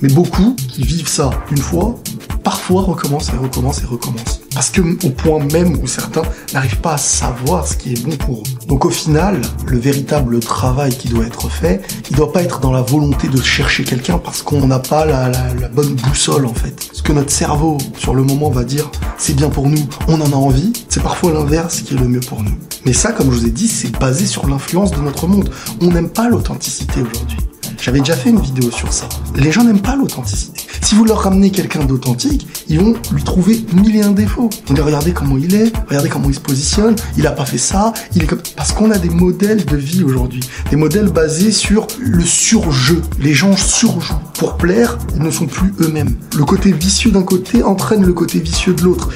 [0.00, 1.96] mais beaucoup qui vivent ça une fois,
[2.44, 4.41] parfois recommencent et recommencent et recommencent.
[4.54, 8.16] Parce que au point même où certains n'arrivent pas à savoir ce qui est bon
[8.16, 8.66] pour eux.
[8.68, 12.72] Donc au final, le véritable travail qui doit être fait, il doit pas être dans
[12.72, 15.30] la volonté de chercher quelqu'un parce qu'on n'a pas la,
[15.72, 16.74] bonne boussole en fait.
[16.92, 20.32] Ce que notre cerveau sur le moment va dire, c'est bien pour nous, on en
[20.32, 22.54] a envie, c'est parfois l'inverse qui est le mieux pour nous.
[22.84, 25.50] Mais ça, comme je vous ai dit, c'est basé sur l'influence de notre monde.
[25.80, 27.38] On n'aime pas l'authenticité aujourd'hui.
[27.82, 29.08] J'avais déjà fait une vidéo sur ça.
[29.34, 30.60] Les gens n'aiment pas l'authenticité.
[30.82, 34.50] Si vous leur ramenez quelqu'un d'authentique, ils vont lui trouver mille et un défauts.
[34.70, 37.92] Dit regardez comment il est, regardez comment il se positionne, il a pas fait ça,
[38.14, 38.38] il est comme...
[38.56, 40.44] Parce qu'on a des modèles de vie aujourd'hui.
[40.70, 43.02] Des modèles basés sur le surjeu.
[43.18, 44.14] Les gens surjouent.
[44.38, 46.14] Pour plaire, ils ne sont plus eux-mêmes.
[46.38, 49.08] Le côté vicieux d'un côté entraîne le côté vicieux de l'autre.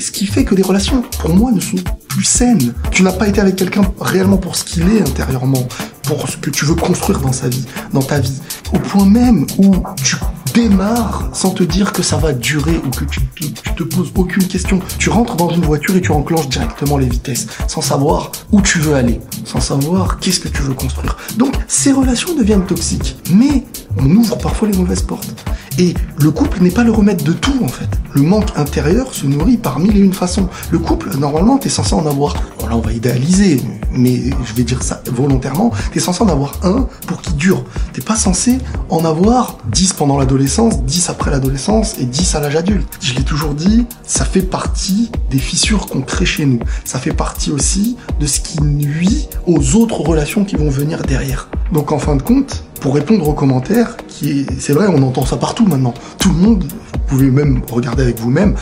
[0.00, 1.76] Ce qui fait que les relations, pour moi, ne sont
[2.08, 2.74] plus saines.
[2.90, 5.66] Tu n'as pas été avec quelqu'un réellement pour ce qu'il est intérieurement,
[6.02, 8.40] pour ce que tu veux construire dans sa vie, dans ta vie.
[8.72, 10.16] Au point même où tu
[10.54, 14.46] démarres sans te dire que ça va durer ou que tu te, te poses aucune
[14.46, 14.80] question.
[14.98, 18.78] Tu rentres dans une voiture et tu enclenches directement les vitesses sans savoir où tu
[18.78, 21.16] veux aller, sans savoir qu'est-ce que tu veux construire.
[21.36, 23.16] Donc ces relations deviennent toxiques.
[23.32, 23.64] Mais
[23.98, 25.44] on ouvre parfois les mauvaises portes.
[25.78, 27.88] Et le couple n'est pas le remède de tout en fait.
[28.12, 30.48] Le manque intérieur se nourrit par mille et une façons.
[30.70, 32.34] Le couple, normalement, t'es censé en avoir.
[32.58, 33.60] Bon là, on va idéaliser,
[33.92, 35.72] mais je vais dire ça volontairement.
[35.92, 37.64] T'es censé en avoir un pour qu'il dure.
[37.92, 42.56] T'es pas censé en avoir 10 pendant l'adolescence, 10 après l'adolescence et 10 à l'âge
[42.56, 42.98] adulte.
[43.00, 46.60] Je l'ai toujours dit, ça fait partie des fissures qu'on crée chez nous.
[46.84, 51.48] Ça fait partie aussi de ce qui nuit aux autres relations qui vont venir derrière.
[51.72, 55.36] Donc en fin de compte, pour répondre aux commentaires, qui c'est vrai, on entend ça
[55.36, 55.94] partout maintenant.
[56.18, 56.64] Tout le monde,
[57.10, 58.54] pouvez même regarder avec vous-même,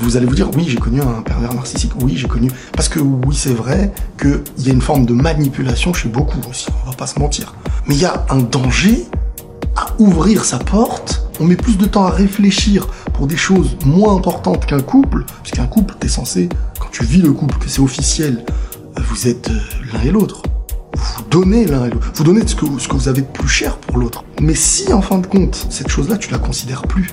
[0.00, 2.48] vous allez vous dire oui, j'ai connu un pervers narcissique, oui, j'ai connu.
[2.72, 6.68] Parce que oui, c'est vrai qu'il y a une forme de manipulation chez beaucoup aussi,
[6.84, 7.54] on va pas se mentir.
[7.86, 9.06] Mais il y a un danger
[9.74, 11.28] à ouvrir sa porte.
[11.40, 15.66] On met plus de temps à réfléchir pour des choses moins importantes qu'un couple, puisqu'un
[15.66, 18.44] couple, t'es censé, quand tu vis le couple, que c'est officiel,
[18.96, 19.50] vous êtes
[19.92, 20.42] l'un et l'autre
[20.94, 22.10] vous donnez l'un et l'autre.
[22.14, 24.24] Vous donnez ce que, ce que vous avez de plus cher pour l'autre.
[24.40, 27.10] Mais si, en fin de compte, cette chose-là, tu la considères plus,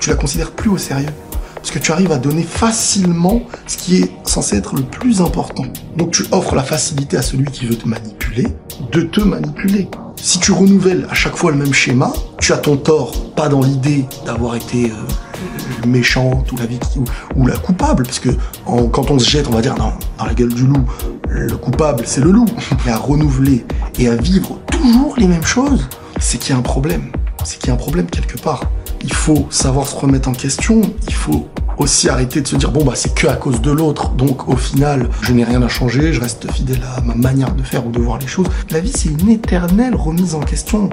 [0.00, 1.08] tu la, considères plus au sérieux,
[1.54, 5.64] parce que tu arrives à donner facilement ce qui est censé être le plus important.
[5.96, 8.46] Donc tu offres la facilité à celui qui veut te manipuler
[8.92, 9.88] de te manipuler.
[10.16, 13.62] Si tu renouvelles à chaque fois le même schéma, tu as ton tort, pas dans
[13.62, 17.04] l'idée d'avoir été euh, méchante ou la victime
[17.36, 18.30] ou, la coupable, parce que
[18.64, 19.92] quand on se jette, on va dire dans
[20.24, 20.84] la gueule du loup,
[21.28, 22.46] le coupable c'est le loup,
[22.86, 23.64] mais à renouveler
[23.98, 25.88] et à vivre toujours les mêmes choses,
[26.18, 27.12] c'est qu'il y a un problème.
[27.44, 28.62] C'est qu'il y a un problème quelque part.
[29.02, 31.46] Il faut savoir se remettre en question, il faut
[31.78, 34.10] aussi arrêter de se dire bon bah c'est que à cause de l'autre.
[34.10, 37.62] Donc au final je n'ai rien à changer je reste fidèle à ma manière de
[37.62, 38.46] faire ou de voir les choses.
[38.70, 40.90] La vie c'est une éternelle remise en question.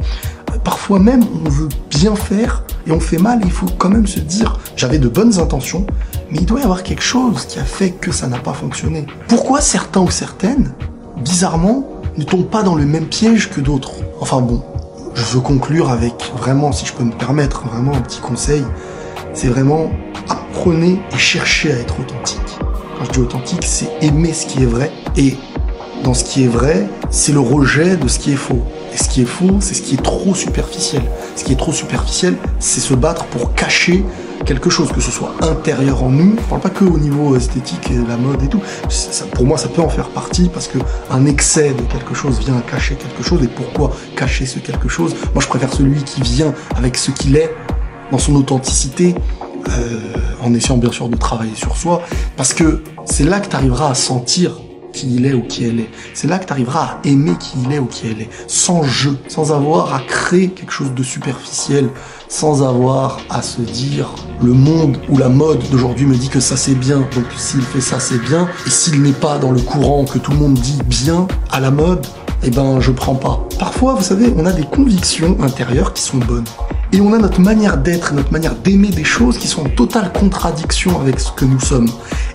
[0.63, 4.19] Parfois même on veut bien faire et on fait mal il faut quand même se
[4.19, 5.87] dire j'avais de bonnes intentions
[6.29, 9.05] mais il doit y avoir quelque chose qui a fait que ça n'a pas fonctionné.
[9.27, 10.73] Pourquoi certains ou certaines
[11.23, 11.87] bizarrement
[12.17, 13.93] ne tombent pas dans le même piège que d'autres?
[14.19, 14.63] Enfin bon
[15.15, 18.63] je veux conclure avec vraiment si je peux me permettre vraiment un petit conseil
[19.33, 19.91] c'est vraiment
[20.29, 22.39] apprenez et cherchez à être authentique.
[22.97, 24.91] Quand je dis authentique, c'est aimer ce qui est vrai.
[25.17, 25.35] Et
[26.03, 28.63] dans ce qui est vrai, c'est le rejet de ce qui est faux.
[28.93, 31.01] Et ce qui est faux, c'est ce qui est trop superficiel.
[31.35, 34.03] Ce qui est trop superficiel, c'est se battre pour cacher
[34.45, 36.35] quelque chose, que ce soit intérieur en nous.
[36.37, 38.61] Je parle pas que au niveau esthétique et la mode et tout.
[39.33, 40.77] pour moi, ça peut en faire partie parce que
[41.09, 43.43] un excès de quelque chose vient cacher quelque chose.
[43.43, 45.15] Et pourquoi cacher ce quelque chose?
[45.33, 47.53] Moi, je préfère celui qui vient avec ce qu'il est
[48.11, 49.15] dans son authenticité,
[49.69, 49.99] euh,
[50.43, 52.03] en essayant bien sûr de travailler sur soi,
[52.37, 54.59] parce que c'est là que tu arriveras à sentir
[54.93, 55.89] qui il est ou qui elle est.
[56.13, 58.83] C'est là que tu arriveras à aimer qui il est ou qui elle est, sans
[58.83, 61.89] jeu, sans avoir à créer quelque chose de superficiel,
[62.29, 64.09] sans avoir à se dire
[64.41, 67.81] le monde ou la mode d'aujourd'hui me dit que ça c'est bien, donc s'il fait
[67.81, 70.79] ça c'est bien, et s'il n'est pas dans le courant que tout le monde dit
[70.85, 72.05] bien à la mode,
[72.43, 73.47] eh ben je prends pas.
[73.57, 76.45] Parfois, vous savez, on a des convictions intérieures qui sont bonnes.
[76.93, 80.13] Et on a notre manière d'être, notre manière d'aimer des choses qui sont en totale
[80.13, 81.89] contradiction avec ce que nous sommes.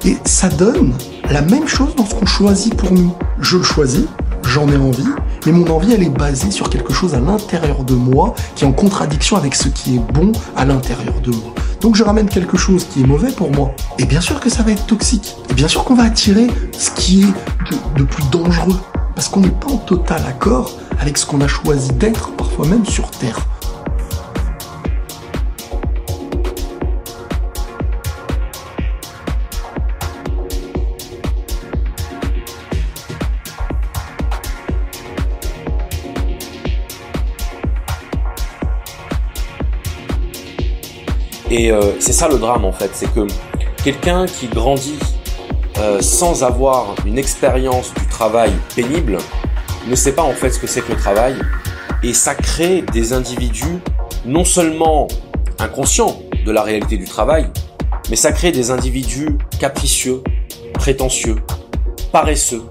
[0.04, 0.94] Et ça donne
[1.30, 3.14] la même chose dans ce qu'on choisit pour nous.
[3.40, 4.06] Je le choisis,
[4.42, 5.06] j'en ai envie,
[5.46, 8.66] mais mon envie, elle est basée sur quelque chose à l'intérieur de moi qui est
[8.66, 11.54] en contradiction avec ce qui est bon à l'intérieur de moi.
[11.80, 13.70] Donc je ramène quelque chose qui est mauvais pour moi.
[14.00, 15.36] Et bien sûr que ça va être toxique.
[15.50, 18.80] Et bien sûr qu'on va attirer ce qui est de, plus dangereux.
[19.14, 22.84] Parce qu'on n'est pas en total accord avec ce qu'on a choisi d'être, parfois même
[22.84, 23.46] sur Terre.
[41.50, 43.26] Et euh, c'est ça le drame en fait, c'est que
[43.82, 44.98] quelqu'un qui grandit
[45.78, 49.18] euh, sans avoir une expérience du travail pénible
[49.86, 51.36] ne sait pas en fait ce que c'est que le travail.
[52.02, 53.78] Et ça crée des individus
[54.26, 55.08] non seulement
[55.58, 57.48] inconscients de la réalité du travail,
[58.10, 60.22] mais ça crée des individus capricieux,
[60.74, 61.36] prétentieux,
[62.12, 62.64] paresseux,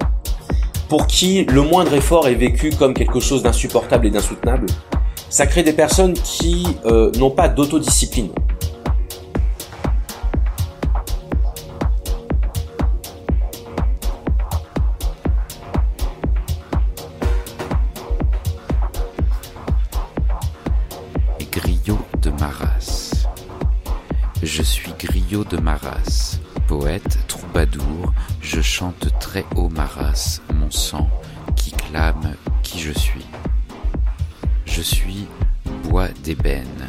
[0.88, 4.68] pour qui le moindre effort est vécu comme quelque chose d'insupportable et d'insoutenable.
[5.30, 8.30] Ça crée des personnes qui euh, n'ont pas d'autodiscipline,
[25.50, 26.40] de ma race.
[26.68, 31.10] Poète, troubadour, je chante très haut ma race, mon sang,
[31.56, 33.26] qui clame qui je suis.
[34.66, 35.28] Je suis
[35.84, 36.88] bois d'ébène,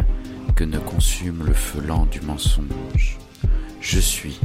[0.56, 3.18] que ne consume le feu lent du mensonge.
[3.80, 4.38] Je suis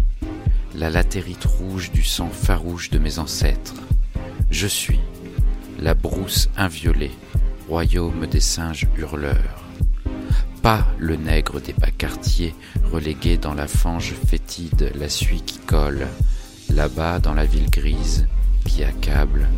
[0.76, 3.76] la latérite rouge du sang farouche de mes ancêtres.
[4.50, 5.00] Je suis
[5.80, 7.12] la brousse inviolée,
[7.68, 9.64] royaume des singes hurleurs
[10.64, 12.56] pas le nègre des bas quartiers
[12.94, 16.08] relégué dans la fange fétide, la suie qui colle,
[16.70, 18.28] là-bas dans la ville grise,
[18.66, 19.50] qui accable,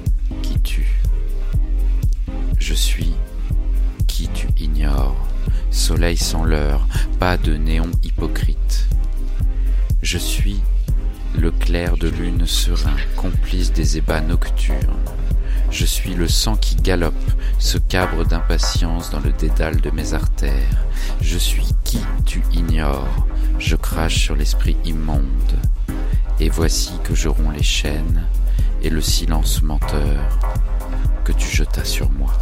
[0.41, 1.01] qui tue.
[2.57, 3.13] Je suis
[4.07, 5.27] qui tu ignores,
[5.69, 6.87] soleil sans l'heure,
[7.19, 8.87] pas de néon hypocrite.
[10.01, 10.61] Je suis
[11.37, 14.79] le clair de lune serein, complice des ébats nocturnes.
[15.71, 17.13] Je suis le sang qui galope,
[17.59, 20.85] ce cabre d'impatience dans le dédale de mes artères.
[21.19, 21.65] Je suis
[22.25, 23.27] tu ignores,
[23.59, 25.59] je crache sur l'esprit immonde.
[26.39, 28.23] Et voici que je romps les chaînes
[28.83, 30.39] et le silence menteur
[31.23, 32.33] que tu jetas sur moi.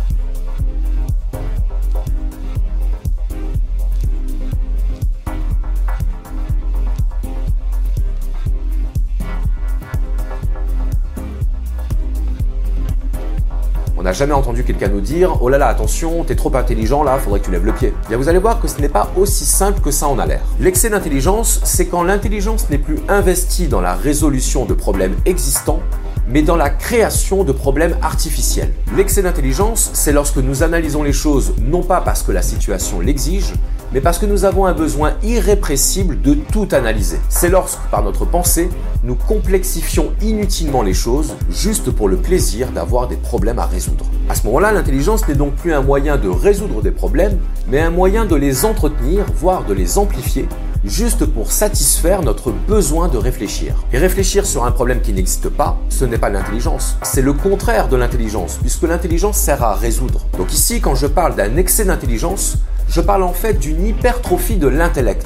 [14.04, 17.18] On n'a jamais entendu quelqu'un nous dire Oh là là, attention, t'es trop intelligent là,
[17.20, 17.93] faudrait que tu lèves le pied.
[18.10, 20.41] Bien, vous allez voir que ce n'est pas aussi simple que ça en a l'air.
[20.60, 25.80] L'excès d'intelligence, c'est quand l'intelligence n'est plus investie dans la résolution de problèmes existants,
[26.28, 28.74] mais dans la création de problèmes artificiels.
[28.97, 33.54] L'excès d'intelligence, c'est lorsque nous analysons les choses non pas parce que la situation l'exige,
[33.94, 37.20] mais parce que nous avons un besoin irrépressible de tout analyser.
[37.30, 38.70] C'est lorsque, par notre pensée,
[39.04, 44.06] nous complexifions inutilement les choses juste pour le plaisir d'avoir des problèmes à résoudre.
[44.30, 47.38] À ce moment-là, l'intelligence n'est donc plus un moyen de résoudre des problèmes,
[47.68, 50.48] mais un moyen de les entretenir, voire de les amplifier,
[50.84, 53.76] juste pour satisfaire notre besoin de réfléchir.
[53.94, 57.89] Et réfléchir sur un problème qui n'existe pas, ce n'est pas l'intelligence, c'est le contraire
[57.89, 60.26] de l'intelligence, puisque l'intelligence sert à résoudre.
[60.38, 62.58] Donc ici, quand je parle d'un excès d'intelligence,
[62.90, 65.26] je parle en fait d'une hypertrophie de l'intellect.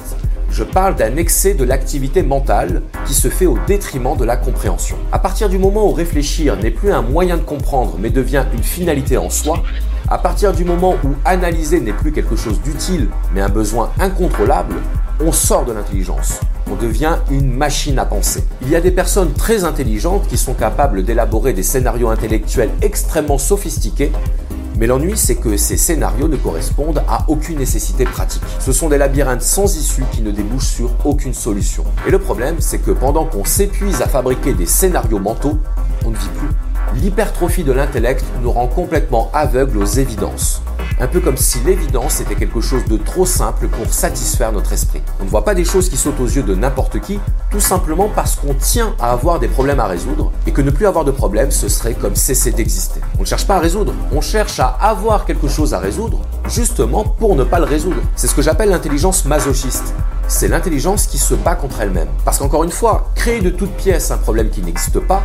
[0.50, 4.96] Je parle d'un excès de l'activité mentale qui se fait au détriment de la compréhension.
[5.12, 8.62] À partir du moment où réfléchir n'est plus un moyen de comprendre mais devient une
[8.62, 9.62] finalité en soi,
[10.08, 14.76] à partir du moment où analyser n'est plus quelque chose d'utile mais un besoin incontrôlable,
[15.20, 16.40] on sort de l'intelligence.
[16.70, 18.44] On devient une machine à penser.
[18.62, 23.38] Il y a des personnes très intelligentes qui sont capables d'élaborer des scénarios intellectuels extrêmement
[23.38, 24.12] sophistiqués
[24.78, 28.42] mais l'ennui, c'est que ces scénarios ne correspondent à aucune nécessité pratique.
[28.60, 31.84] Ce sont des labyrinthes sans issue qui ne débouchent sur aucune solution.
[32.06, 35.58] Et le problème, c'est que pendant qu'on s'épuise à fabriquer des scénarios mentaux,
[36.04, 37.00] on ne vit plus.
[37.00, 40.62] L'hypertrophie de l'intellect nous rend complètement aveugles aux évidences.
[41.00, 45.00] Un peu comme si l'évidence était quelque chose de trop simple pour satisfaire notre esprit.
[45.20, 47.20] On ne voit pas des choses qui sautent aux yeux de n'importe qui,
[47.52, 50.86] tout simplement parce qu'on tient à avoir des problèmes à résoudre, et que ne plus
[50.86, 53.00] avoir de problèmes, ce serait comme cesser d'exister.
[53.16, 57.04] On ne cherche pas à résoudre, on cherche à avoir quelque chose à résoudre, justement
[57.04, 58.02] pour ne pas le résoudre.
[58.16, 59.94] C'est ce que j'appelle l'intelligence masochiste.
[60.30, 62.08] C'est l'intelligence qui se bat contre elle-même.
[62.22, 65.22] Parce qu'encore une fois, créer de toutes pièces un problème qui n'existe pas,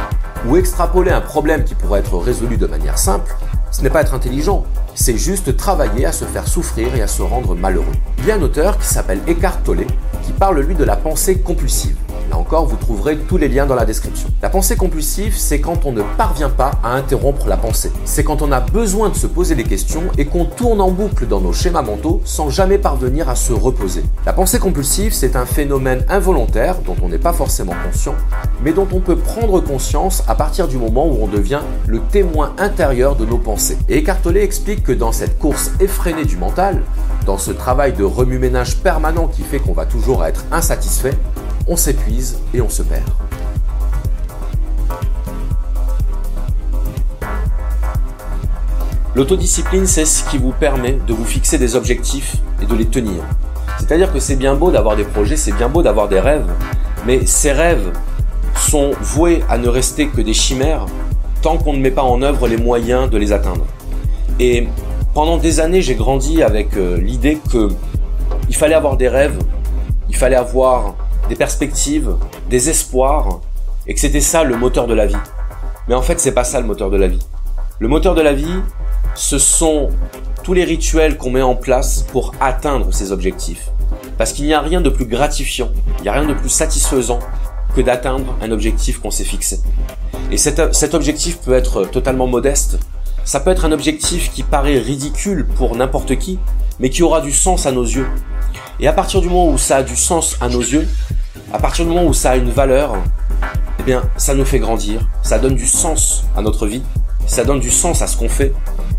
[0.48, 3.36] ou extrapoler un problème qui pourrait être résolu de manière simple,
[3.70, 4.64] ce n'est pas être intelligent,
[4.96, 7.86] c'est juste travailler à se faire souffrir et à se rendre malheureux.
[8.20, 9.86] Il y a un auteur qui s'appelle Eckhart Tolle
[10.24, 11.98] qui parle lui de la pensée compulsive.
[12.34, 14.28] Là encore, vous trouverez tous les liens dans la description.
[14.42, 17.92] La pensée compulsive, c'est quand on ne parvient pas à interrompre la pensée.
[18.06, 21.28] C'est quand on a besoin de se poser des questions et qu'on tourne en boucle
[21.28, 24.04] dans nos schémas mentaux sans jamais parvenir à se reposer.
[24.26, 28.16] La pensée compulsive, c'est un phénomène involontaire dont on n'est pas forcément conscient,
[28.64, 32.54] mais dont on peut prendre conscience à partir du moment où on devient le témoin
[32.58, 33.78] intérieur de nos pensées.
[33.90, 36.82] Et Eckhart Tolle explique que dans cette course effrénée du mental,
[37.28, 41.14] dans ce travail de remue-ménage permanent qui fait qu'on va toujours être insatisfait,
[41.68, 43.04] on s'épuise et on se perd.
[49.16, 53.24] L'autodiscipline, c'est ce qui vous permet de vous fixer des objectifs et de les tenir.
[53.78, 56.50] C'est-à-dire que c'est bien beau d'avoir des projets, c'est bien beau d'avoir des rêves,
[57.06, 57.92] mais ces rêves
[58.56, 60.88] sont voués à ne rester que des chimères
[61.44, 63.66] tant qu'on ne met pas en œuvre les moyens de les atteindre.
[64.40, 64.68] Et
[65.14, 67.70] pendant des années, j'ai grandi avec euh, l'idée que
[68.50, 69.38] il fallait avoir des rêves,
[70.10, 70.96] il fallait avoir
[71.30, 72.16] des perspectives,
[72.50, 73.42] des espoirs,
[73.88, 75.16] et que c'était ça le moteur de la vie.
[75.88, 77.26] Mais en fait, c'est pas ça le moteur de la vie.
[77.80, 78.62] Le moteur de la vie,
[79.16, 79.90] ce sont
[80.44, 83.70] tous les rituels qu'on met en place pour atteindre ces objectifs.
[84.18, 85.70] Parce qu'il n'y a rien de plus gratifiant,
[86.00, 87.20] il n'y a rien de plus satisfaisant
[87.76, 89.60] que d'atteindre un objectif qu'on s'est fixé.
[90.32, 92.78] Et cet, cet objectif peut être totalement modeste,
[93.26, 96.40] ça peut être un objectif qui paraît ridicule pour n'importe qui,
[96.80, 98.08] mais qui aura du sens à nos yeux.
[98.80, 100.88] Et à partir du moment où ça a du sens à nos yeux,
[101.54, 102.96] à partir du moment où ça a une valeur,
[103.80, 106.84] eh bien, ça nous fait grandir, ça donne du sens à notre vie,
[107.26, 108.54] ça donne du sens à ce qu'on fait.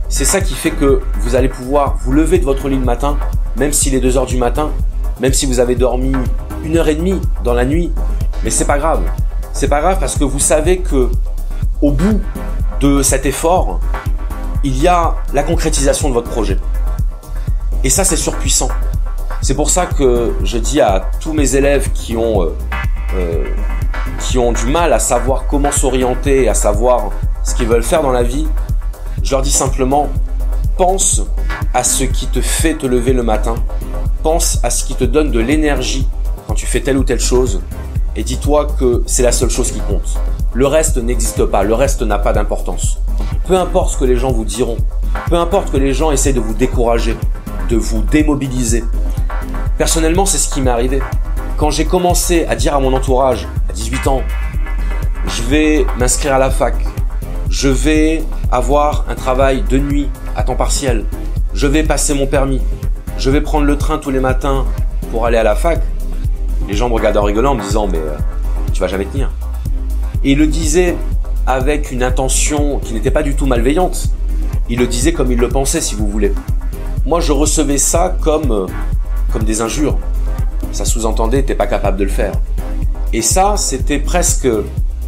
[0.08, 3.18] C'est ça qui fait que vous allez pouvoir vous lever de votre lit le matin,
[3.56, 4.70] même s'il est 2 heures du matin,
[5.20, 6.12] même si vous avez dormi
[6.64, 7.92] une heure et demie dans la nuit,
[8.42, 9.02] mais c'est pas grave.
[9.52, 11.10] C'est pas grave parce que vous savez que
[11.80, 12.20] au bout
[12.80, 13.80] de cet effort,
[14.64, 16.58] il y a la concrétisation de votre projet.
[17.84, 18.68] Et ça, c'est surpuissant.
[19.42, 22.56] C'est pour ça que je dis à tous mes élèves qui ont, euh,
[23.14, 23.44] euh,
[24.20, 27.10] qui ont du mal à savoir comment s'orienter, à savoir
[27.44, 28.46] ce qu'ils veulent faire dans la vie,
[29.22, 30.08] je leur dis simplement,
[30.78, 31.22] pense
[31.74, 33.54] à ce qui te fait te lever le matin,
[34.22, 36.08] pense à ce qui te donne de l'énergie
[36.46, 37.60] quand tu fais telle ou telle chose,
[38.16, 40.18] et dis-toi que c'est la seule chose qui compte.
[40.54, 42.98] Le reste n'existe pas, le reste n'a pas d'importance.
[43.46, 44.78] Peu importe ce que les gens vous diront,
[45.28, 47.16] peu importe que les gens essaient de vous décourager,
[47.68, 48.84] de vous démobiliser,
[49.78, 51.00] Personnellement, c'est ce qui m'est arrivé.
[51.56, 54.22] Quand j'ai commencé à dire à mon entourage, à 18 ans,
[55.26, 56.74] je vais m'inscrire à la fac,
[57.50, 61.04] je vais avoir un travail de nuit à temps partiel,
[61.54, 62.60] je vais passer mon permis,
[63.18, 64.64] je vais prendre le train tous les matins
[65.10, 65.80] pour aller à la fac,
[66.68, 68.16] les gens me regardent en rigolant en me disant mais euh,
[68.72, 69.30] tu vas jamais tenir.
[70.22, 70.96] Et il le disait
[71.46, 74.08] avec une intention qui n'était pas du tout malveillante.
[74.68, 76.32] Il le disait comme il le pensait si vous voulez.
[77.06, 78.66] Moi je recevais ça comme euh,
[79.32, 79.98] comme des injures.
[80.72, 82.32] Ça sous-entendait t'es pas capable de le faire.
[83.12, 84.48] Et ça, c'était presque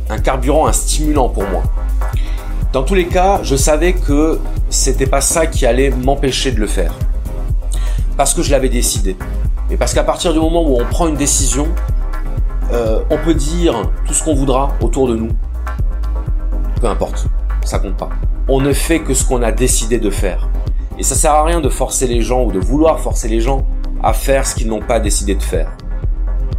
[0.09, 1.65] un carburant, un stimulant pour moi.
[2.73, 4.39] Dans tous les cas, je savais que
[4.71, 6.95] c'était pas ça qui allait m'empêcher de le faire.
[8.17, 9.17] Parce que je l'avais décidé.
[9.73, 11.67] Et parce qu'à partir du moment où on prend une décision,
[12.73, 15.31] euh, on peut dire tout ce qu'on voudra autour de nous.
[16.81, 17.27] Peu importe,
[17.65, 18.11] ça compte pas.
[18.49, 20.49] On ne fait que ce qu'on a décidé de faire.
[20.99, 23.67] Et ça sert à rien de forcer les gens ou de vouloir forcer les gens
[24.03, 25.77] à faire ce qu'ils n'ont pas décidé de faire.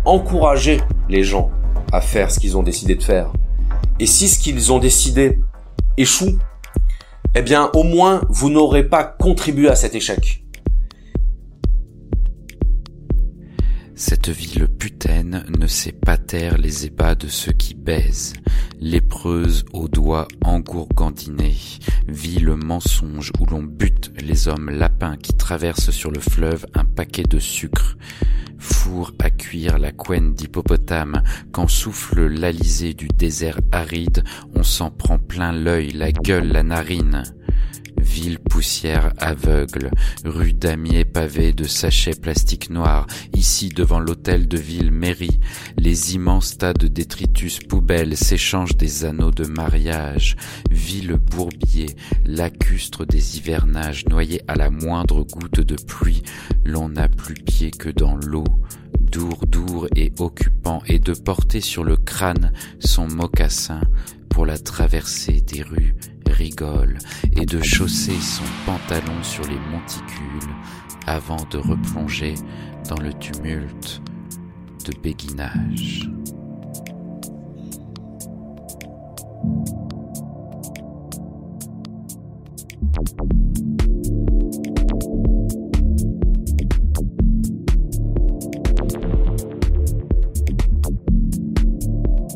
[0.06, 1.50] Encourager les gens
[1.92, 3.32] à faire ce qu'ils ont décidé de faire.
[4.00, 5.40] Et si ce qu'ils ont décidé
[5.98, 6.38] échoue,
[7.36, 10.44] eh bien au moins vous n'aurez pas contribué à cet échec.
[14.00, 18.34] Cette ville putaine ne sait pas taire les ébats de ceux qui baisent,
[18.80, 21.58] lépreuse aux doigts engourgandinés,
[22.08, 27.24] ville mensonge où l'on bute les hommes lapins qui traversent sur le fleuve un paquet
[27.24, 27.98] de sucre,
[28.60, 34.24] four à cuire la couenne d'hippopotame, quand souffle l'alizé du désert aride,
[34.54, 37.24] on s'en prend plein l'œil, la gueule, la narine.
[38.18, 39.92] Ville poussière aveugle,
[40.26, 43.06] rue damier pavée de sachets plastiques noirs,
[43.36, 45.40] ici devant l'hôtel de ville mairie,
[45.78, 50.36] les immenses tas de détritus poubelles s'échangent des anneaux de mariage,
[50.72, 51.96] ville bourbier,
[52.26, 56.24] lacustre des hivernages noyés à la moindre goutte de pluie,
[56.66, 58.46] l'on n'a plus pied que dans l'eau,
[59.00, 63.82] dour dour et occupant, et de porter sur le crâne son mocassin
[64.28, 65.94] pour la traversée des rues
[66.32, 66.98] rigole
[67.36, 70.54] et de chausser son pantalon sur les monticules
[71.06, 72.36] avant de replonger
[72.90, 74.02] dans le tumulte
[74.86, 76.10] de béguinage.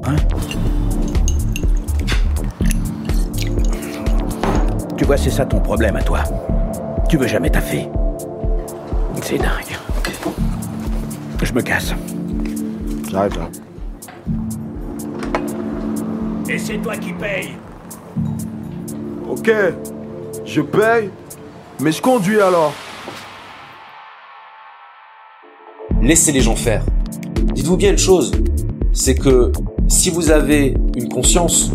[0.04, 0.41] Hein?
[5.12, 6.24] Vois, c'est ça ton problème à toi.
[7.10, 7.86] Tu veux jamais taffer.
[9.22, 9.78] C'est dingue.
[11.44, 11.94] Je me casse.
[13.10, 13.50] J'arrête là.
[16.48, 17.50] Et c'est toi qui paye.
[19.30, 19.52] Ok,
[20.46, 21.10] je paye,
[21.82, 22.74] mais je conduis alors.
[26.02, 26.86] Laissez les gens faire.
[27.54, 28.32] Dites-vous bien une chose,
[28.94, 29.52] c'est que
[29.90, 31.72] si vous avez une conscience,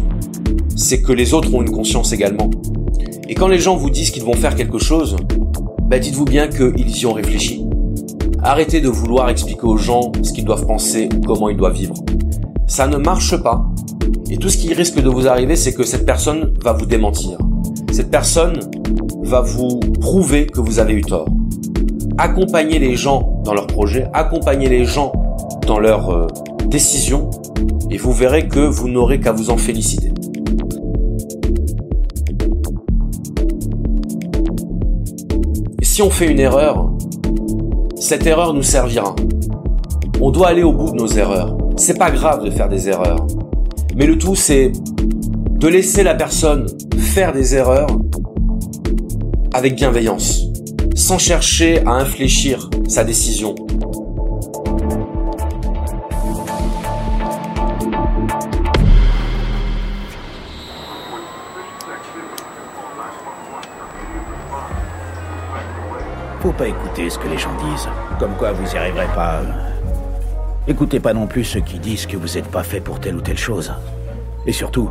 [0.75, 2.49] c'est que les autres ont une conscience également.
[3.29, 5.17] Et quand les gens vous disent qu'ils vont faire quelque chose,
[5.83, 7.67] bah dites-vous bien qu'ils y ont réfléchi.
[8.43, 11.95] Arrêtez de vouloir expliquer aux gens ce qu'ils doivent penser ou comment ils doivent vivre.
[12.69, 13.65] Ça ne marche pas.
[14.31, 17.39] Et tout ce qui risque de vous arriver, c'est que cette personne va vous démentir.
[17.91, 18.61] Cette personne
[19.23, 21.29] va vous prouver que vous avez eu tort.
[22.19, 25.13] Accompagnez les gens dans leurs projets, accompagnez les gens
[25.67, 26.27] dans leurs euh,
[26.67, 27.29] décisions,
[27.91, 30.13] et vous verrez que vous n'aurez qu'à vous en féliciter.
[35.97, 36.91] Si on fait une erreur,
[37.99, 39.17] cette erreur nous servira.
[40.21, 41.57] On doit aller au bout de nos erreurs.
[41.79, 43.27] C'est pas grave de faire des erreurs.
[43.95, 46.67] Mais le tout, c'est de laisser la personne
[46.99, 47.87] faire des erreurs
[49.55, 50.43] avec bienveillance,
[50.95, 53.55] sans chercher à infléchir sa décision.
[66.47, 67.89] Faut pas écouter ce que les gens disent.
[68.21, 69.41] Comme quoi vous y arriverez pas.
[70.69, 73.21] Écoutez pas non plus ceux qui disent que vous n'êtes pas fait pour telle ou
[73.21, 73.73] telle chose.
[74.47, 74.89] Et surtout,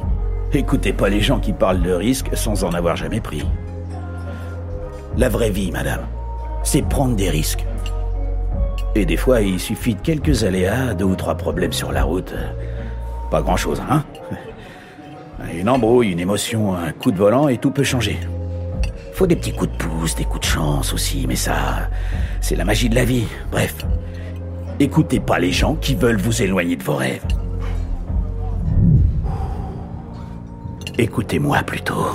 [0.52, 3.46] écoutez pas les gens qui parlent de risque sans en avoir jamais pris.
[5.16, 6.02] La vraie vie, madame,
[6.62, 7.66] c'est prendre des risques.
[8.94, 12.34] Et des fois, il suffit de quelques aléas, deux ou trois problèmes sur la route.
[13.32, 14.04] Pas grand-chose, hein
[15.54, 18.20] Une embrouille, une émotion, un coup de volant et tout peut changer.
[19.16, 21.88] Faut des petits coups de pouce, des coups de chance aussi, mais ça,
[22.42, 23.24] c'est la magie de la vie.
[23.50, 23.74] Bref,
[24.78, 27.24] écoutez pas les gens qui veulent vous éloigner de vos rêves.
[30.98, 32.08] Écoutez-moi plutôt.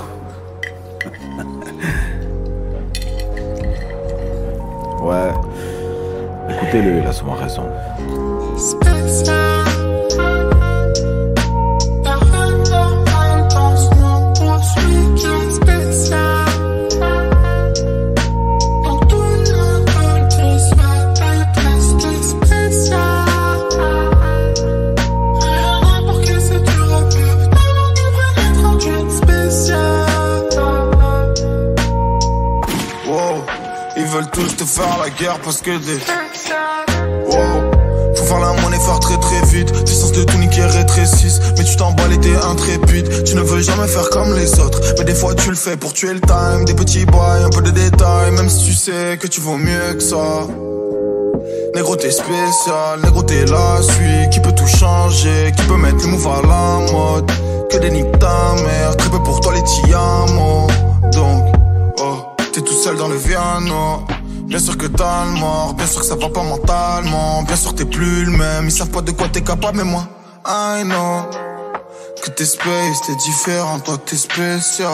[5.01, 5.31] Ouais.
[6.51, 7.63] Écoutez-le, il a souvent raison.
[34.71, 35.99] Faire la guerre parce que des.
[37.25, 39.71] Wow, faut faire la monnaie, faire très très vite.
[39.85, 41.41] Tes sens de tout niquer rétrécissent.
[41.57, 43.23] Mais tu t'emballes et t'es intrépide.
[43.23, 44.79] Tu ne veux jamais faire comme les autres.
[44.97, 46.65] Mais des fois tu le fais pour tuer le time.
[46.65, 48.31] Des petits boys, un peu de détails.
[48.31, 50.47] Même si tu sais que tu vaux mieux que ça.
[51.75, 56.07] Négro t'es spécial, négro t'es la suite Qui peut tout changer, qui peut mettre le
[56.07, 57.31] move à la mode?
[57.69, 60.67] Que des niques ta mère, très peu pour toi les tiamos
[61.13, 61.45] Donc,
[62.01, 62.17] oh,
[62.51, 64.03] t'es tout seul dans le piano
[64.51, 67.41] Bien sûr que t'as le mort, bien sûr que ça va pas mentalement.
[67.43, 70.05] Bien sûr t'es plus le même, ils savent pas de quoi t'es capable mais moi
[70.45, 71.29] I know
[72.21, 74.89] Que t'es space, t'es différent, toi t'es spécial.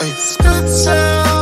[0.00, 1.35] Hey.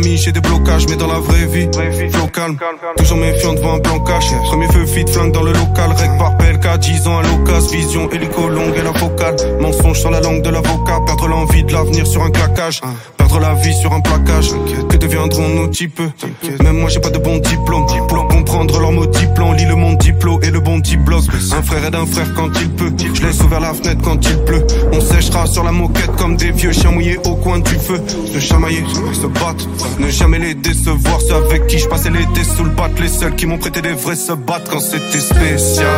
[0.00, 1.68] J'ai des blocages, mais dans la vraie vie,
[2.96, 4.32] Toujours méfiant devant un plan cash.
[4.44, 5.90] Premier feu fit, flingue dans le local.
[5.96, 7.78] Rec par PLK, 10 ans à l'occasion.
[7.78, 9.36] Vision hélico longue et la focale.
[9.60, 11.00] Mensonge sur la langue de l'avocat.
[11.06, 12.80] Perdre l'envie de l'avenir sur un claquage
[13.38, 14.50] la vie sur un placage.
[14.88, 16.00] Que deviendront nos types?
[16.62, 17.86] Même moi j'ai pas de bon diplôme.
[18.08, 21.22] Pour comprendre leur mot diplôme, lis le monde diplôme et le bon diplôme.
[21.52, 22.92] Un frère aide un frère quand il peut.
[23.14, 24.66] Je laisse ouvert la fenêtre quand il pleut.
[24.92, 28.00] On séchera sur la moquette comme des vieux chiens mouillés au coin du feu.
[28.32, 29.68] Se chamailler, se battre.
[29.98, 31.20] Ne jamais les décevoir.
[31.20, 32.10] Ceux avec qui je passais
[33.02, 35.88] Les seuls qui m'ont prêté des vrais se battent quand c'était spécial.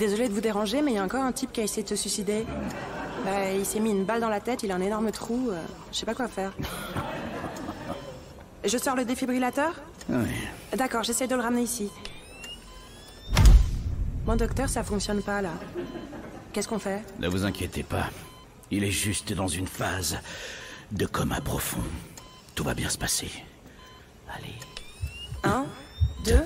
[0.00, 1.88] Désolé de vous déranger, mais il y a encore un type qui a essayé de
[1.88, 2.46] se suicider.
[3.22, 5.50] Bah, il s'est mis une balle dans la tête, il a un énorme trou.
[5.50, 5.60] Euh,
[5.92, 6.54] je sais pas quoi faire.
[8.64, 9.74] Je sors le défibrillateur
[10.08, 10.30] Oui.
[10.74, 11.90] D'accord, j'essaie de le ramener ici.
[14.24, 15.52] Mon docteur, ça fonctionne pas là.
[16.54, 18.08] Qu'est-ce qu'on fait Ne vous inquiétez pas.
[18.70, 20.16] Il est juste dans une phase
[20.92, 21.82] de coma profond.
[22.54, 23.30] Tout va bien se passer.
[24.34, 24.54] Allez.
[25.44, 25.66] Un,
[26.24, 26.42] deux,